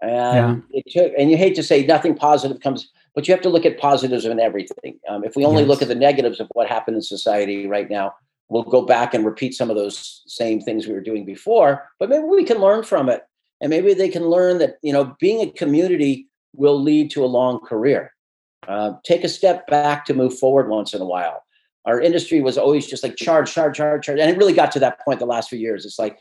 [0.00, 0.80] And yeah.
[0.80, 3.64] it took, and you hate to say nothing positive comes, but you have to look
[3.64, 4.98] at positives in everything.
[5.08, 5.68] Um, if we only yes.
[5.68, 8.14] look at the negatives of what happened in society right now,
[8.48, 11.88] we'll go back and repeat some of those same things we were doing before.
[11.98, 13.22] But maybe we can learn from it,
[13.60, 17.26] and maybe they can learn that you know being a community will lead to a
[17.26, 18.12] long career.
[18.68, 21.42] Uh, take a step back to move forward once in a while.
[21.84, 24.78] Our industry was always just like charge, charge, charge, charge, and it really got to
[24.80, 25.84] that point the last few years.
[25.84, 26.18] It's like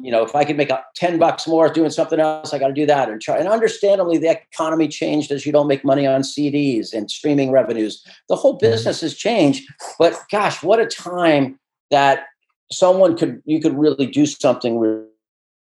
[0.00, 2.68] you know, if I could make a 10 bucks more doing something else, I got
[2.68, 3.08] to do that.
[3.08, 3.38] And try.
[3.38, 8.04] And understandably, the economy changed as you don't make money on CDs and streaming revenues.
[8.28, 9.68] The whole business has changed.
[9.98, 11.58] But gosh, what a time
[11.90, 12.26] that
[12.72, 15.06] someone could, you could really do something really,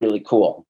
[0.01, 0.66] really cool.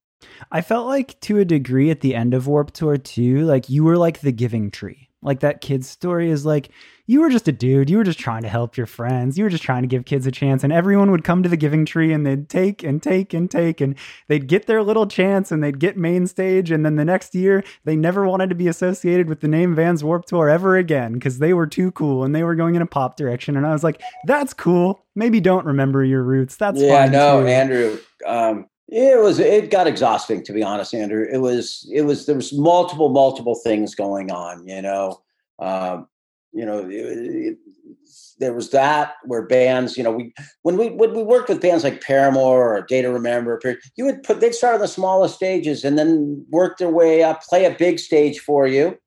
[0.50, 3.84] I felt like to a degree at the end of Warp Tour too, like you
[3.84, 5.09] were like the giving tree.
[5.22, 6.70] Like that kid's story is like
[7.10, 7.90] you were just a dude.
[7.90, 9.36] You were just trying to help your friends.
[9.36, 10.62] You were just trying to give kids a chance.
[10.62, 13.80] And everyone would come to the giving tree and they'd take and take and take
[13.80, 13.96] and
[14.28, 16.70] they'd get their little chance and they'd get main stage.
[16.70, 20.04] And then the next year, they never wanted to be associated with the name Vans
[20.04, 22.86] Warp Tour ever again because they were too cool and they were going in a
[22.86, 23.56] pop direction.
[23.56, 25.04] And I was like, that's cool.
[25.16, 26.54] Maybe don't remember your roots.
[26.54, 27.12] That's yeah, fine.
[27.12, 27.48] no, too.
[27.48, 27.98] Andrew.
[28.24, 31.24] Um, it was it got exhausting to be honest, Andrew.
[31.30, 34.66] It was it was there was multiple multiple things going on.
[34.66, 35.22] You know,
[35.60, 36.08] um,
[36.52, 37.58] you know, it, it,
[38.40, 41.84] there was that where bands, you know, we when we when we worked with bands
[41.84, 43.60] like Paramore or Day to Remember,
[43.96, 47.42] you would put they'd start on the smallest stages and then work their way up,
[47.42, 48.98] play a big stage for you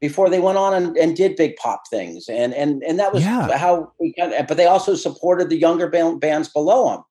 [0.00, 3.22] before they went on and, and did big pop things, and and and that was
[3.22, 3.54] yeah.
[3.58, 4.46] how we kind of.
[4.46, 7.04] But they also supported the younger band, bands below them.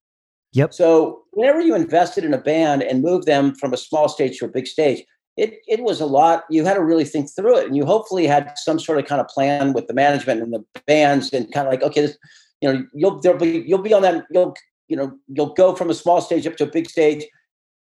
[0.54, 0.74] Yep.
[0.74, 4.46] So whenever you invested in a band and moved them from a small stage to
[4.46, 5.04] a big stage,
[5.36, 6.44] it it was a lot.
[6.50, 9.20] You had to really think through it, and you hopefully had some sort of kind
[9.20, 12.18] of plan with the management and the bands, and kind of like, okay, this,
[12.62, 14.54] you know, you'll there'll be you'll be on that you'll
[14.88, 17.26] you know you'll go from a small stage up to a big stage,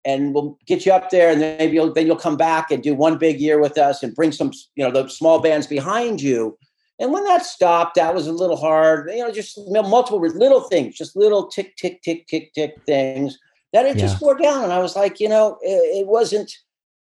[0.07, 2.83] and we'll get you up there, and then maybe you'll, then you'll come back and
[2.83, 6.23] do one big year with us and bring some you know the small bands behind
[6.23, 6.57] you
[7.03, 9.11] and when that stopped, that was a little hard.
[9.11, 13.37] You know, just multiple little things, just little tick, tick, tick, tick, tick things
[13.73, 14.03] that it yeah.
[14.03, 14.63] just wore down.
[14.63, 16.53] And I was like, you know, it, it, wasn't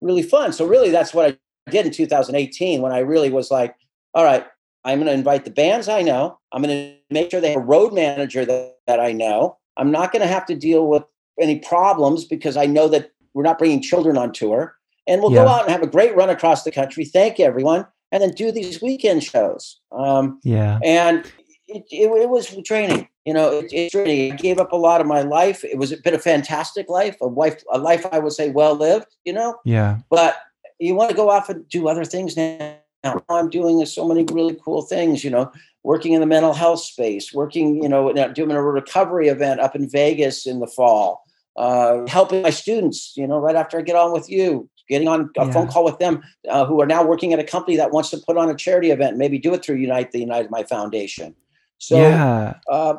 [0.02, 0.52] really fun.
[0.52, 3.74] So really, that's what I did in 2018 when I really was like,
[4.14, 4.46] all right,
[4.84, 6.40] I'm going to invite the bands I know.
[6.52, 9.58] I'm going to make sure they have a road manager that, that I know.
[9.78, 11.04] I'm not going to have to deal with
[11.40, 14.76] any problems because I know that we're not bringing children on tour.
[15.08, 15.44] And we'll Yeah.
[15.44, 17.06] go out and have a great run across the country.
[17.06, 19.82] Thank you, everyone, and then do these weekend shows.
[19.92, 20.80] Um, Yeah.
[20.86, 21.26] and
[21.68, 23.10] it, it, it was draining.
[23.26, 24.32] You know, it, it's draining.
[24.32, 25.66] I gave up a lot of my life.
[25.66, 29.08] It was a fantastic life, a life, a life I would say well lived.
[29.26, 29.98] You know, Yeah.
[30.10, 30.38] but
[30.80, 32.78] you want to go off and do other things now.
[33.04, 35.26] Now I'm doing so many really cool things.
[35.26, 35.52] You know,
[35.84, 39.90] working in the mental health space, working, you know, doing a recovery event up in
[39.90, 41.22] Vegas in the fall,
[41.58, 43.12] uh, helping my students.
[43.18, 44.70] You know, right after I get on with you.
[44.88, 45.52] Getting on a Yeah.
[45.52, 48.18] phone call with them uh, who are now working at a company that wants to
[48.18, 51.36] put on a charity event, maybe do it through Unite the United My Foundation.
[51.78, 52.56] So yeah.
[52.70, 52.96] uh,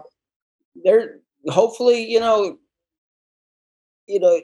[0.85, 2.59] there, hopefully, you know,
[4.07, 4.41] you know,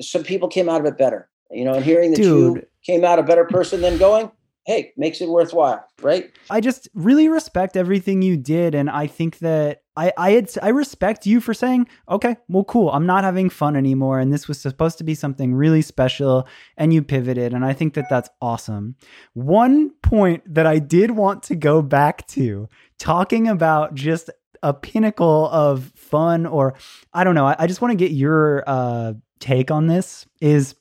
[0.00, 1.28] some people came out of it better.
[1.50, 4.32] You know, and hearing that you came out a better person than going,
[4.66, 6.32] hey, makes it worthwhile, right?
[6.50, 10.68] I just really respect everything you did, and I think that I I had I
[10.68, 12.90] respect you for saying, okay, well, cool.
[12.90, 16.92] I'm not having fun anymore, and this was supposed to be something really special, and
[16.92, 18.96] you pivoted, and I think that that's awesome.
[19.34, 24.30] One point that I did want to go back to, talking about just
[24.62, 26.74] a pinnacle of fun, or
[27.12, 30.26] I don't know, I, I just want to get your uh, take on this.
[30.40, 30.74] Is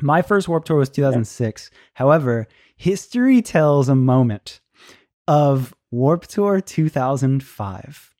[0.00, 1.70] my first Warped Tour was 2006.
[1.94, 4.60] However, history tells a moment
[5.26, 8.13] of Warped Tour 2005.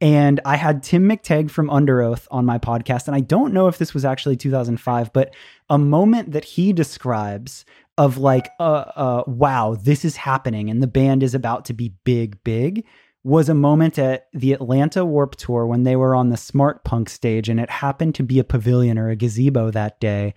[0.00, 3.08] And I had Tim McTague from Underoath on my podcast.
[3.08, 5.34] And I don't know if this was actually 2005, but
[5.68, 7.64] a moment that he describes
[7.96, 11.94] of like, uh, uh, wow, this is happening and the band is about to be
[12.04, 12.84] big, big
[13.24, 17.48] was a moment at the Atlanta Warped Tour when they were on the Smartpunk stage.
[17.48, 20.34] And it happened to be a pavilion or a gazebo that day.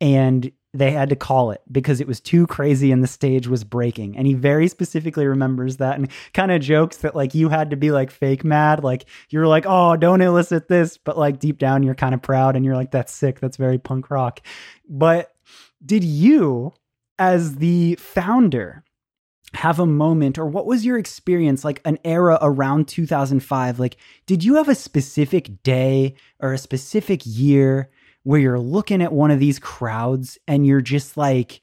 [0.00, 3.64] And they had to call it because it was too crazy and the stage was
[3.64, 4.16] breaking.
[4.16, 7.76] And he very specifically remembers that and kind of jokes that like you had to
[7.76, 8.84] be like fake mad.
[8.84, 10.96] Like you're like, oh, don't elicit this.
[10.96, 13.40] But like deep down, you're kind of proud and you're like, that's sick.
[13.40, 14.40] That's very punk rock.
[14.88, 15.34] But
[15.84, 16.72] did you,
[17.18, 18.84] as the founder,
[19.54, 24.44] have a moment or what was your experience like an era around 2005 like did
[24.44, 27.90] you have a specific day or a specific year
[28.22, 31.62] where you're looking at one of these crowds and you're just like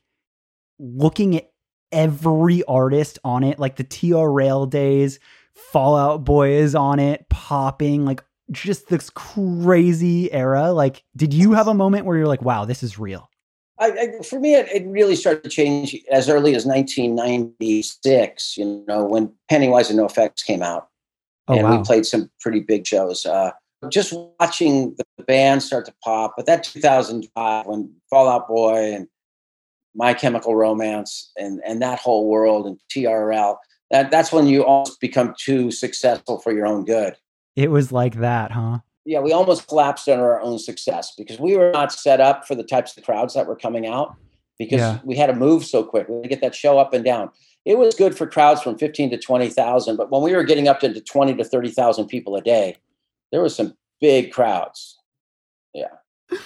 [0.80, 1.52] looking at
[1.92, 5.20] every artist on it like the TRL days
[5.54, 11.54] Fall Out Boy is on it popping like just this crazy era like did you
[11.54, 13.30] have a moment where you're like wow this is real
[13.80, 18.58] I, I, for me, it, it really started to change as early as 1996.
[18.58, 20.88] You know, when Pennywise and NOFX came out,
[21.48, 23.26] oh and wow we played some pretty big shows.
[23.26, 23.52] Uh,
[23.92, 29.08] just watching the band start to pop, but that 2005 when Fall Out Boy and
[29.96, 33.58] My Chemical Romance and and that whole world and TRL,
[33.92, 37.16] that that's when you almost become too successful for your own good.
[37.56, 41.56] it was like that huh Yeah, we almost collapsed under our own success because we
[41.56, 44.16] were not set up for the types of crowds that were coming out
[44.60, 45.00] because Yeah.
[45.04, 46.08] we had to move so quick.
[46.10, 47.30] We had to get that show up and down.
[47.64, 50.80] It was good for crowds from 15 to 20,000, but when we were getting up
[50.80, 52.76] to 20 to 30,000 people a day,
[53.32, 54.98] there were some big crowds.
[55.74, 55.88] Yeah.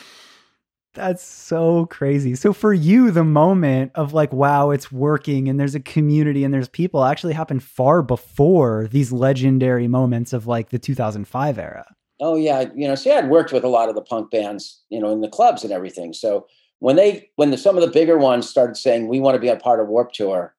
[0.93, 2.35] That's so crazy.
[2.35, 6.53] So for you, the moment of like, wow, it's working and there's a community and
[6.53, 11.85] there's people actually happened far before these legendary moments of like the 2005 era.
[12.19, 14.99] Oh yeah, you know, see, I'd worked with a lot of the punk bands, you
[14.99, 16.11] know, in the clubs and everything.
[16.13, 16.45] So
[16.79, 19.47] when they, when the, some of the bigger ones started saying, "We want to be
[19.47, 20.53] a part of Warped Tour,"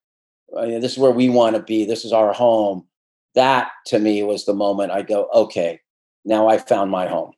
[0.56, 1.84] uh, you know, this is where we want to be.
[1.84, 2.86] This is our home.
[3.34, 5.80] That to me was the moment I go, okay,
[6.24, 7.32] now I found my home.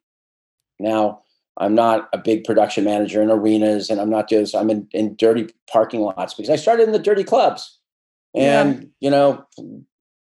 [0.79, 1.23] Now
[1.57, 5.17] I'm not a big production manager in arenas, and I'm not just I'm in, in
[5.17, 7.79] dirty parking lots because I started in the dirty clubs,
[8.35, 9.45] and you know,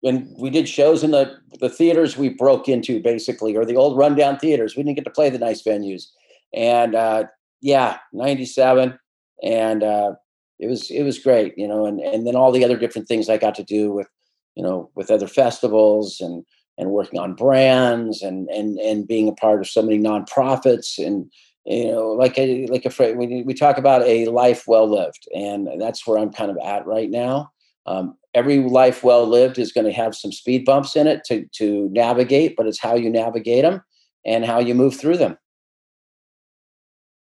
[0.01, 3.97] when we did shows in the the theaters we broke into basically, or the old
[3.97, 6.07] rundown theaters, we didn't get to play the nice venues,
[6.53, 7.25] and uh,
[7.61, 8.99] yeah, '97,
[9.45, 10.13] and uh,
[10.59, 13.29] it was it was great, you know, and and then all the other different things
[13.29, 14.09] I got to do with,
[14.57, 16.45] you know, with other festivals and
[16.81, 21.31] and working on brands and and and being a part of so many nonprofits and
[21.67, 25.29] you know like a like a phrase we we talk about a life well lived
[25.37, 27.51] and that's where I'm kind of at right now.
[27.87, 31.47] Um, every life well lived is going to have some speed bumps in it to
[31.53, 33.83] to navigate, but it's how you navigate them
[34.25, 35.37] and how you move through them.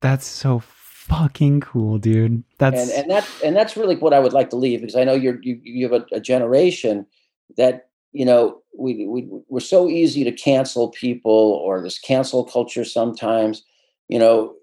[0.01, 2.43] That's so fucking cool, dude.
[2.59, 5.03] That's and and that and that's really what I would like to leave because I
[5.03, 7.05] know you're you, you have a, a generation
[7.57, 12.85] that you know we, we we're so easy to cancel people or this cancel culture
[12.85, 13.63] sometimes
[14.07, 14.55] you know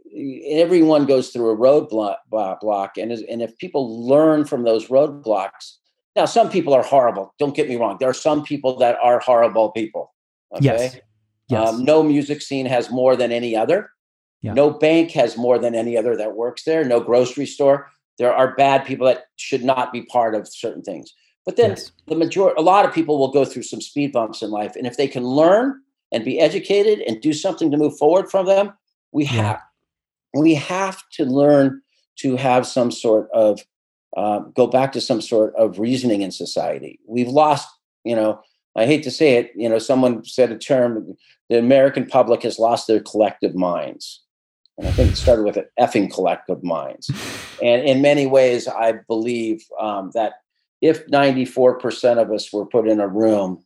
[0.48, 2.16] everyone goes through a roadblock
[2.60, 5.76] block and is, and if people learn from those roadblocks
[6.14, 9.20] now some people are horrible don't get me wrong there are some people that are
[9.20, 10.14] horrible people
[10.54, 10.96] okay yes.
[11.48, 11.68] Yes.
[11.68, 13.90] um, no music scene has more than any other
[14.42, 14.54] Yeah.
[14.54, 16.84] No bank has more than any other that works there.
[16.84, 17.88] No grocery store.
[18.18, 21.12] There are bad people that should not be part of certain things.
[21.46, 21.92] But then yes.
[22.08, 24.86] the majority, a lot of people will go through some speed bumps in life, and
[24.86, 25.80] if they can learn
[26.12, 28.72] and be educated and do something to move forward from them,
[29.12, 29.30] we yeah.
[29.30, 29.60] have
[30.34, 31.80] we have to learn
[32.16, 33.64] to have some sort of
[34.16, 36.98] uh, go back to some sort of reasoning in society.
[37.06, 37.68] We've lost,
[38.04, 38.40] you know,
[38.74, 41.16] I hate to say it, you know, someone said a term,
[41.48, 44.22] the American public has lost their collective minds.
[44.78, 47.10] And I think it started with an effing collective minds.
[47.62, 50.34] And in many ways, I believe um, that
[50.80, 53.64] if 94% of us were put in a room,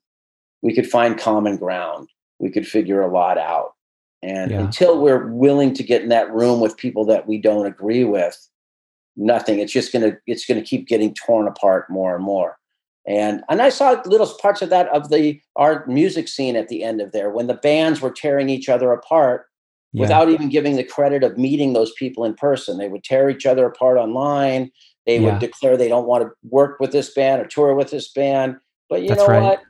[0.62, 2.08] we could find common ground.
[2.38, 3.74] We could figure a lot out.
[4.22, 4.60] And yeah.
[4.60, 8.36] until we're willing to get in that room with people that we don't agree with,
[9.16, 9.58] nothing.
[9.58, 12.58] It's just gonna it's gonna keep getting torn apart more and more.
[13.06, 16.84] And and I saw little parts of that of the art music scene at the
[16.84, 19.46] end of there when the bands were tearing each other apart
[19.92, 20.02] yeah.
[20.02, 22.78] without even giving the credit of meeting those people in person.
[22.78, 24.70] They would tear each other apart online.
[25.06, 25.32] They yeah.
[25.32, 28.56] would declare they don't want to work with this band or tour with this band.
[28.88, 29.42] But you That's know right.
[29.42, 29.62] what?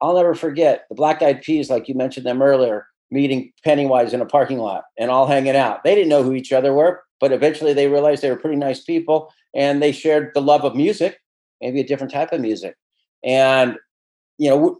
[0.00, 4.20] I'll never forget the Black Eyed Peas, like you mentioned them earlier meeting Pennywise in
[4.20, 5.84] a parking lot and all hanging out.
[5.84, 8.82] They didn't know who each other were, but eventually they realized they were pretty nice
[8.82, 11.20] people and they shared the love of music,
[11.60, 12.76] maybe a different type of music.
[13.24, 13.76] And
[14.38, 14.78] you know,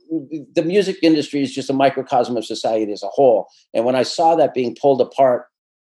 [0.54, 3.48] the music industry is just a microcosm of society as a whole.
[3.72, 5.46] And when I saw that being pulled apart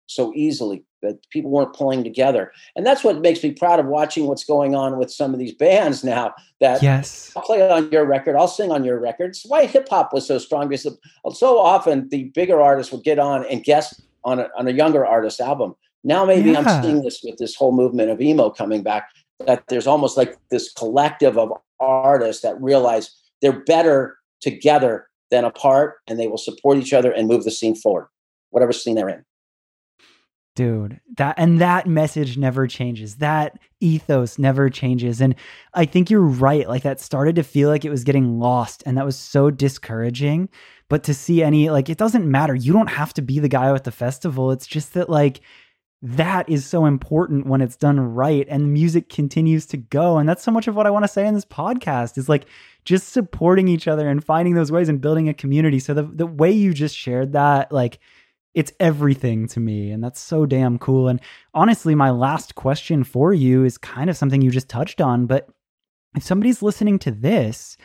[0.07, 2.51] so easily, that people weren't pulling together.
[2.75, 5.53] And that's what makes me proud of watching what's going on with some of these
[5.53, 7.31] bands now that yes.
[7.35, 9.43] I'll play on your record, I'll sing on your records.
[9.47, 10.87] Why hip hop was so strong because
[11.33, 15.05] so often the bigger artists would get on and guest on a, on a younger
[15.05, 15.75] artist's album.
[16.03, 16.59] Now maybe yeah.
[16.59, 19.09] I'm seeing this with this whole movement of emo coming back
[19.45, 25.95] that there's almost like this collective of artists that realize they're better together than apart
[26.07, 28.07] and they will support each other and move the scene forward,
[28.51, 29.25] whatever scene they're in.
[30.55, 33.15] Dude, that and that message never changes.
[33.15, 35.19] That ethos never changes.
[35.19, 35.33] And
[35.73, 36.67] I think you're right.
[36.67, 40.49] Like that started to feel like it was getting lost and that was so discouraging.
[40.89, 42.53] But to see any like it doesn't matter.
[42.53, 44.51] You don't have to be the guy at the festival.
[44.51, 45.41] It's just that like
[46.03, 50.19] that is so important when it's done right and music continues to go.
[50.19, 52.45] And that's so much of what I want to say in this podcast is like
[52.85, 55.79] just supporting each other and finding those ways and building a community.
[55.79, 57.97] So the the way you just shared that like
[58.53, 61.19] it's everything to me and that's so damn cool and
[61.53, 65.49] honestly my last question for you is kind of something you just touched on but
[66.15, 67.77] if somebody's listening to this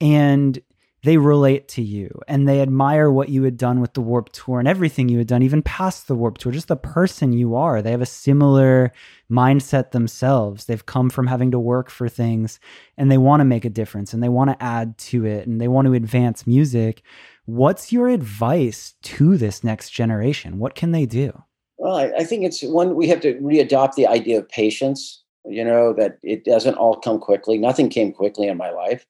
[0.00, 0.60] and
[1.04, 4.58] they relate to you and they admire what you had done with the Warped Tour
[4.58, 7.82] and everything you had done, even past the Warped Tour, just the person you are.
[7.82, 8.90] They have a similar
[9.30, 10.64] mindset themselves.
[10.64, 12.58] They've come from having to work for things
[12.96, 15.60] and they want to make a difference and they want to add to it and
[15.60, 17.02] they want to advance music.
[17.44, 20.58] What's your advice to this next generation?
[20.58, 21.42] What can they do?
[21.76, 25.22] Well, I, I think it's one we have to readopt the idea of patience.
[25.44, 27.58] You know that it doesn't all come quickly.
[27.58, 29.04] Nothing came quickly in my life.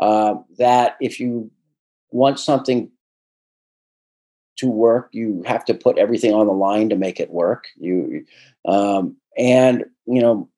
[0.00, 1.50] Uh, that if you
[2.10, 2.90] want something
[4.56, 7.68] to work, you have to put everything on the line to make it work.
[7.76, 8.24] You
[8.66, 10.48] um, and you know,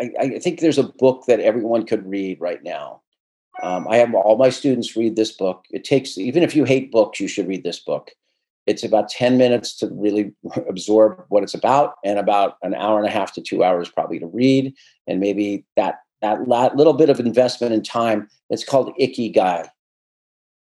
[0.00, 3.02] I, I, think there's a book that everyone could read right now
[3.62, 5.64] um, I have all my students read this book.
[5.70, 8.10] It takes, even if you hate books, you should read this book.
[8.66, 10.32] It's about 10 minutes to really
[10.68, 14.18] absorb what it's about, and about an hour and a half to two hours probably
[14.18, 14.74] to read,
[15.06, 18.28] and maybe that that little bit of investment in time.
[18.50, 19.68] It's called Ikigai.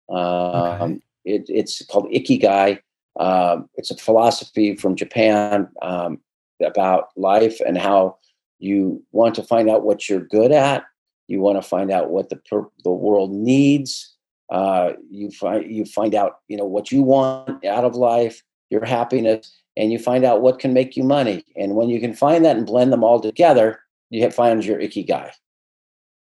[0.10, 1.00] Um, okay.
[1.26, 2.80] it, it's called Ikigai.
[3.20, 6.20] Um, it's a philosophy from Japan um,
[6.64, 8.18] about life and how
[8.60, 10.84] you want to find out what you're good at
[11.30, 14.16] you want to find out what the per- the world needs.
[14.50, 18.84] Uh, you find you find out you know what you want out of life, your
[18.84, 21.46] happiness, and you find out what can make you money.
[21.56, 23.80] And when you can find that and blend them all together,
[24.10, 25.30] you find your ikigai.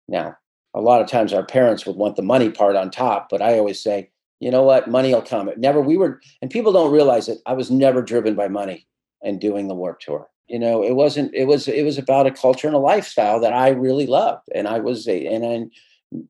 [0.09, 0.37] Now,
[0.75, 3.59] a lot of times our parents would want the money part on top, but I
[3.59, 5.49] always say, you know what, money will come.
[5.49, 7.39] It never we were, and people don't realize it.
[7.47, 8.87] I was never driven by money
[9.23, 12.31] and doing the Warped Tour you know it wasn't it was it was about a
[12.31, 15.71] culture and a lifestyle that i really loved and i was a and then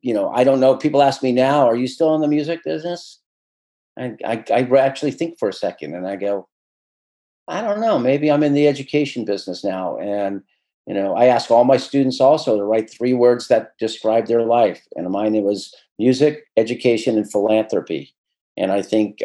[0.02, 2.62] you know i don't know people ask me now are you still in the music
[2.64, 3.20] business
[3.98, 6.48] I, I i actually think for a second and i go
[7.48, 10.42] i don't know maybe i'm in the education business now and
[10.86, 14.42] you know i ask all my students also to write three words that describe their
[14.42, 18.14] life and mine it was music education and philanthropy
[18.56, 19.20] and i think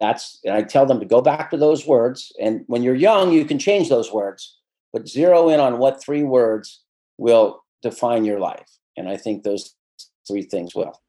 [0.00, 3.32] that's and i tell them to go back to those words and when you're young
[3.32, 4.58] you can change those words
[4.92, 6.82] but zero in on what three words
[7.18, 9.74] will define your life and i think those
[10.26, 11.00] three things will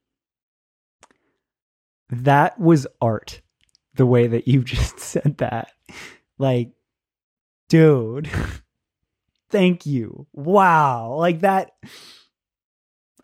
[2.10, 3.42] that was art
[3.96, 5.72] the way that you just said that.
[6.38, 6.72] Like,
[7.70, 8.30] dude,
[9.54, 10.28] thank you.
[10.34, 11.16] Wow.
[11.18, 11.72] Like that.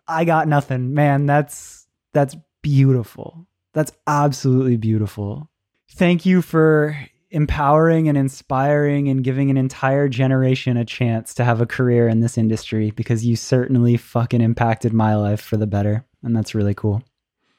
[0.08, 1.26] I got nothing, man.
[1.26, 3.46] That's that's beautiful.
[3.74, 5.50] That's absolutely beautiful.
[5.92, 6.96] Thank you for
[7.30, 12.20] empowering and inspiring and giving an entire generation a chance to have a career in
[12.20, 16.04] this industry because you certainly fucking impacted my life for the better.
[16.24, 17.02] And that's really cool.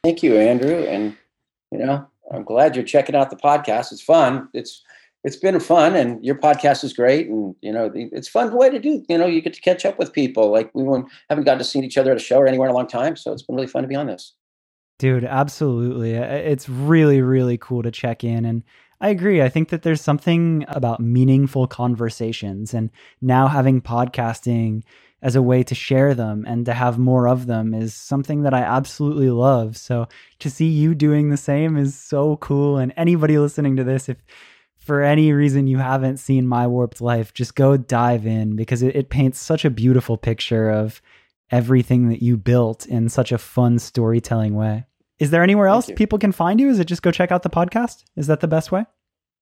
[0.03, 0.83] Thank you, Andrew.
[0.83, 1.15] And,
[1.71, 3.93] you know, I'm glad you're checking out the podcast.
[3.93, 4.49] It's fun.
[4.53, 4.83] It's,
[5.23, 7.27] it's been fun and your podcast is great.
[7.27, 9.99] And, you know, it's fun way to do, you know, you get to catch up
[9.99, 10.51] with people.
[10.51, 10.83] Like we
[11.29, 13.15] haven't gotten to see each other at a show or anywhere in a long time.
[13.15, 14.33] So it's been really fun to be on this.
[14.97, 16.13] Dude, absolutely.
[16.13, 18.45] It's really, really cool to check in.
[18.45, 18.63] And
[18.99, 19.41] I agree.
[19.41, 24.83] I think that there's something about meaningful conversations and now having podcasting
[25.23, 28.55] as a way to share them and to have more of them is something that
[28.55, 29.77] I absolutely love.
[29.77, 30.07] So
[30.39, 32.77] to see you doing the same is so cool.
[32.77, 34.17] And anybody listening to this, if
[34.81, 38.95] for any reason you haven't seen My Warped Life, just go dive in because it,
[38.95, 41.01] it paints such a beautiful picture of
[41.51, 44.85] everything that you built in such a fun storytelling way.
[45.19, 46.69] Is there anywhere else people can find you?
[46.69, 48.03] Is it just go check out the podcast?
[48.15, 48.85] Is that the best way?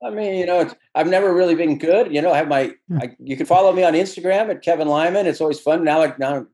[0.04, 2.14] I mean, you know, I've never really been good.
[2.14, 2.98] You know, I have my, hmm.
[3.00, 5.26] I, you can follow me on Instagram at Kevin Lyman.
[5.26, 5.84] It's always fun.
[5.84, 6.46] Now, like now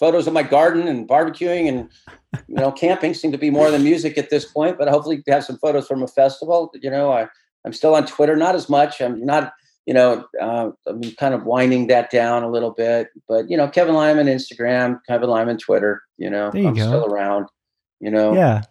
[0.00, 1.88] photos of my garden and barbecuing and,
[2.48, 5.44] you know, camping seem to be more than music at this point, but hopefully have
[5.44, 6.72] some photos from a festival.
[6.80, 7.28] You know, I,
[7.64, 9.00] I'm still on Twitter, not as much.
[9.00, 9.52] I'm not,
[9.86, 13.68] you know, uh, I'm kind of winding that down a little bit, but you know,
[13.68, 16.86] Kevin Lyman Instagram, Kevin Lyman Twitter, you know, you I'm go.
[16.86, 17.48] still around
[18.04, 18.62] you know yeah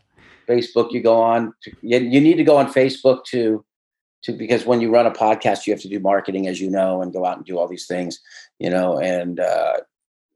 [0.48, 3.66] facebook you go on to, you, you need to go on facebook to
[4.22, 7.02] to because when you run a podcast you have to do marketing as you know
[7.02, 8.20] and go out and do all these things
[8.60, 9.78] you know and uh,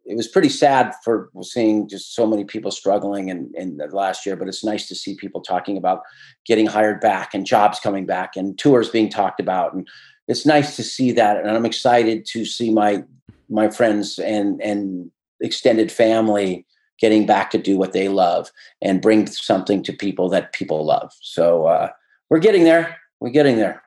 [0.08, 4.26] it was pretty sad for seeing just so many people struggling in, in the last
[4.26, 6.02] year, but it's nice to see people talking about
[6.46, 9.74] getting hired back and jobs coming back and tours being talked about.
[9.74, 9.88] And
[10.28, 11.38] it's nice to see that.
[11.38, 13.04] And I'm excited to see my
[13.50, 16.66] my friends and and extended family
[17.00, 18.50] getting back to do what they love
[18.82, 21.12] and bring something to people that people love.
[21.22, 21.90] So uh,
[22.30, 22.98] we're getting there.
[23.20, 23.84] We're getting there.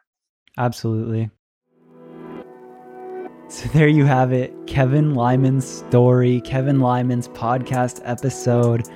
[0.58, 1.30] Absolutely.
[3.51, 4.55] So there you have it.
[4.68, 8.88] Kevin Lyman's story, Kevin Lyman's podcast episode.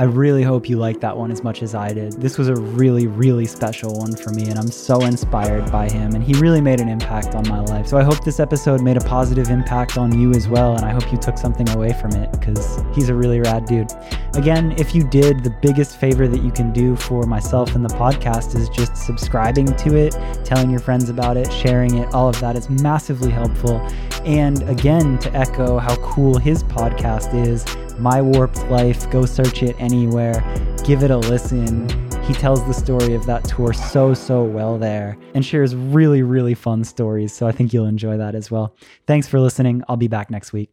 [0.00, 2.14] I really hope you liked that one as much as I did.
[2.14, 6.14] This was a really, really special one for me, and I'm so inspired by him.
[6.14, 7.86] And he really made an impact on my life.
[7.86, 10.74] So I hope this episode made a positive impact on you as well.
[10.74, 13.92] And I hope you took something away from it because he's a really rad dude.
[14.36, 17.94] Again, if you did, the biggest favor that you can do for myself and the
[17.94, 22.08] podcast is just subscribing to it, telling your friends about it, sharing it.
[22.14, 23.76] All of that is massively helpful.
[24.24, 27.66] And again, to echo how cool his podcast is,
[28.00, 30.42] My Warped Life, go search it anywhere,
[30.84, 31.86] give it a listen.
[32.22, 36.54] He tells the story of that tour so, so well there and shares really, really
[36.54, 37.32] fun stories.
[37.34, 38.74] So I think you'll enjoy that as well.
[39.06, 39.82] Thanks for listening.
[39.86, 40.70] I'll be back next week.